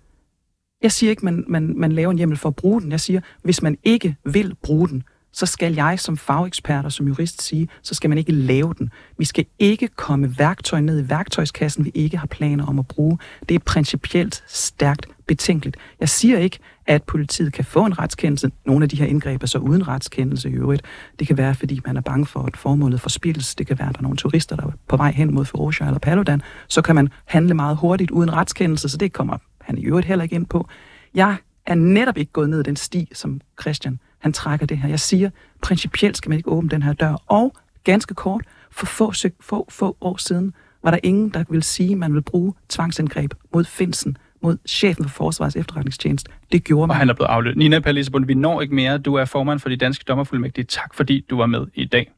Jeg 0.81 0.91
siger 0.91 1.09
ikke, 1.09 1.25
man, 1.25 1.45
man, 1.47 1.73
man 1.77 1.91
laver 1.91 2.11
en 2.11 2.17
hjemmel 2.17 2.37
for 2.37 2.49
at 2.49 2.55
bruge 2.55 2.81
den. 2.81 2.91
Jeg 2.91 2.99
siger, 2.99 3.21
hvis 3.43 3.61
man 3.61 3.77
ikke 3.83 4.15
vil 4.25 4.55
bruge 4.63 4.89
den, 4.89 5.03
så 5.33 5.45
skal 5.45 5.73
jeg 5.73 5.99
som 5.99 6.17
fagekspert 6.17 6.85
og 6.85 6.91
som 6.91 7.07
jurist 7.07 7.41
sige, 7.41 7.67
så 7.81 7.95
skal 7.95 8.09
man 8.09 8.17
ikke 8.17 8.31
lave 8.31 8.73
den. 8.79 8.91
Vi 9.17 9.25
skal 9.25 9.45
ikke 9.59 9.87
komme 9.87 10.39
værktøj 10.39 10.81
ned 10.81 11.05
i 11.05 11.09
værktøjskassen, 11.09 11.85
vi 11.85 11.91
ikke 11.93 12.17
har 12.17 12.27
planer 12.27 12.65
om 12.65 12.79
at 12.79 12.87
bruge. 12.87 13.17
Det 13.49 13.55
er 13.55 13.59
principielt 13.59 14.43
stærkt 14.47 15.05
betænkeligt. 15.27 15.77
Jeg 15.99 16.09
siger 16.09 16.37
ikke, 16.37 16.59
at 16.85 17.03
politiet 17.03 17.53
kan 17.53 17.65
få 17.65 17.85
en 17.85 17.99
retskendelse. 17.99 18.51
Nogle 18.65 18.83
af 18.83 18.89
de 18.89 18.95
her 18.95 19.05
indgreb 19.05 19.43
er 19.43 19.47
så 19.47 19.57
uden 19.57 19.87
retskendelse 19.87 20.49
i 20.49 20.53
øvrigt. 20.53 20.81
Det 21.19 21.27
kan 21.27 21.37
være, 21.37 21.55
fordi 21.55 21.79
man 21.85 21.97
er 21.97 22.01
bange 22.01 22.25
for, 22.25 22.43
at 22.43 22.57
formålet 22.57 23.01
forspildes. 23.01 23.55
Det 23.55 23.67
kan 23.67 23.79
være, 23.79 23.89
at 23.89 23.95
der 23.95 23.99
er 23.99 24.03
nogle 24.03 24.17
turister, 24.17 24.55
der 24.55 24.67
er 24.67 24.71
på 24.87 24.97
vej 24.97 25.11
hen 25.11 25.33
mod 25.33 25.45
Ferozia 25.45 25.85
eller 25.85 25.99
Paludan. 25.99 26.41
Så 26.67 26.81
kan 26.81 26.95
man 26.95 27.09
handle 27.25 27.53
meget 27.53 27.77
hurtigt 27.77 28.11
uden 28.11 28.33
retskendelse, 28.33 28.89
så 28.89 28.97
det 28.97 29.13
kommer 29.13 29.37
han 29.61 29.77
i 29.77 29.83
øvrigt 29.83 30.07
heller 30.07 30.23
ikke 30.23 30.35
ind 30.35 30.45
på. 30.45 30.67
Jeg 31.13 31.35
er 31.65 31.75
netop 31.75 32.17
ikke 32.17 32.31
gået 32.31 32.49
ned 32.49 32.63
den 32.63 32.75
sti, 32.75 33.09
som 33.13 33.41
Christian 33.61 33.99
han 34.23 34.33
trækker 34.33 34.65
det 34.65 34.77
her. 34.77 34.89
Jeg 34.89 34.99
siger, 34.99 35.29
principielt 35.61 36.17
skal 36.17 36.29
man 36.29 36.37
ikke 36.37 36.49
åbne 36.49 36.69
den 36.69 36.83
her 36.83 36.93
dør. 36.93 37.15
Og 37.27 37.55
ganske 37.83 38.13
kort, 38.13 38.41
for 38.71 38.85
få, 38.85 39.13
få, 39.39 39.67
få 39.69 39.97
år 40.01 40.17
siden 40.17 40.53
var 40.83 40.91
der 40.91 40.99
ingen, 41.03 41.29
der 41.29 41.43
ville 41.49 41.63
sige, 41.63 41.91
at 41.91 41.97
man 41.97 42.13
vil 42.13 42.21
bruge 42.21 42.53
tvangsindgreb 42.69 43.33
mod 43.53 43.63
Finsen, 43.63 44.17
mod 44.41 44.57
chefen 44.67 45.03
for 45.03 45.09
Forsvarets 45.09 45.55
efterretningstjeneste. 45.55 46.31
Det 46.51 46.63
gjorde 46.63 46.87
man. 46.87 46.89
Og 46.89 46.95
han 46.95 47.09
er 47.09 47.13
blevet 47.13 47.29
afløst. 47.29 47.57
Nina 47.57 47.79
Pallisebund, 47.79 48.25
vi 48.25 48.33
når 48.33 48.61
ikke 48.61 48.75
mere. 48.75 48.97
Du 48.97 49.15
er 49.15 49.25
formand 49.25 49.59
for 49.59 49.69
de 49.69 49.75
danske 49.75 50.03
dommerfuldmægtige. 50.07 50.65
Tak 50.65 50.93
fordi 50.93 51.25
du 51.29 51.37
var 51.37 51.45
med 51.45 51.67
i 51.73 51.85
dag. 51.85 52.11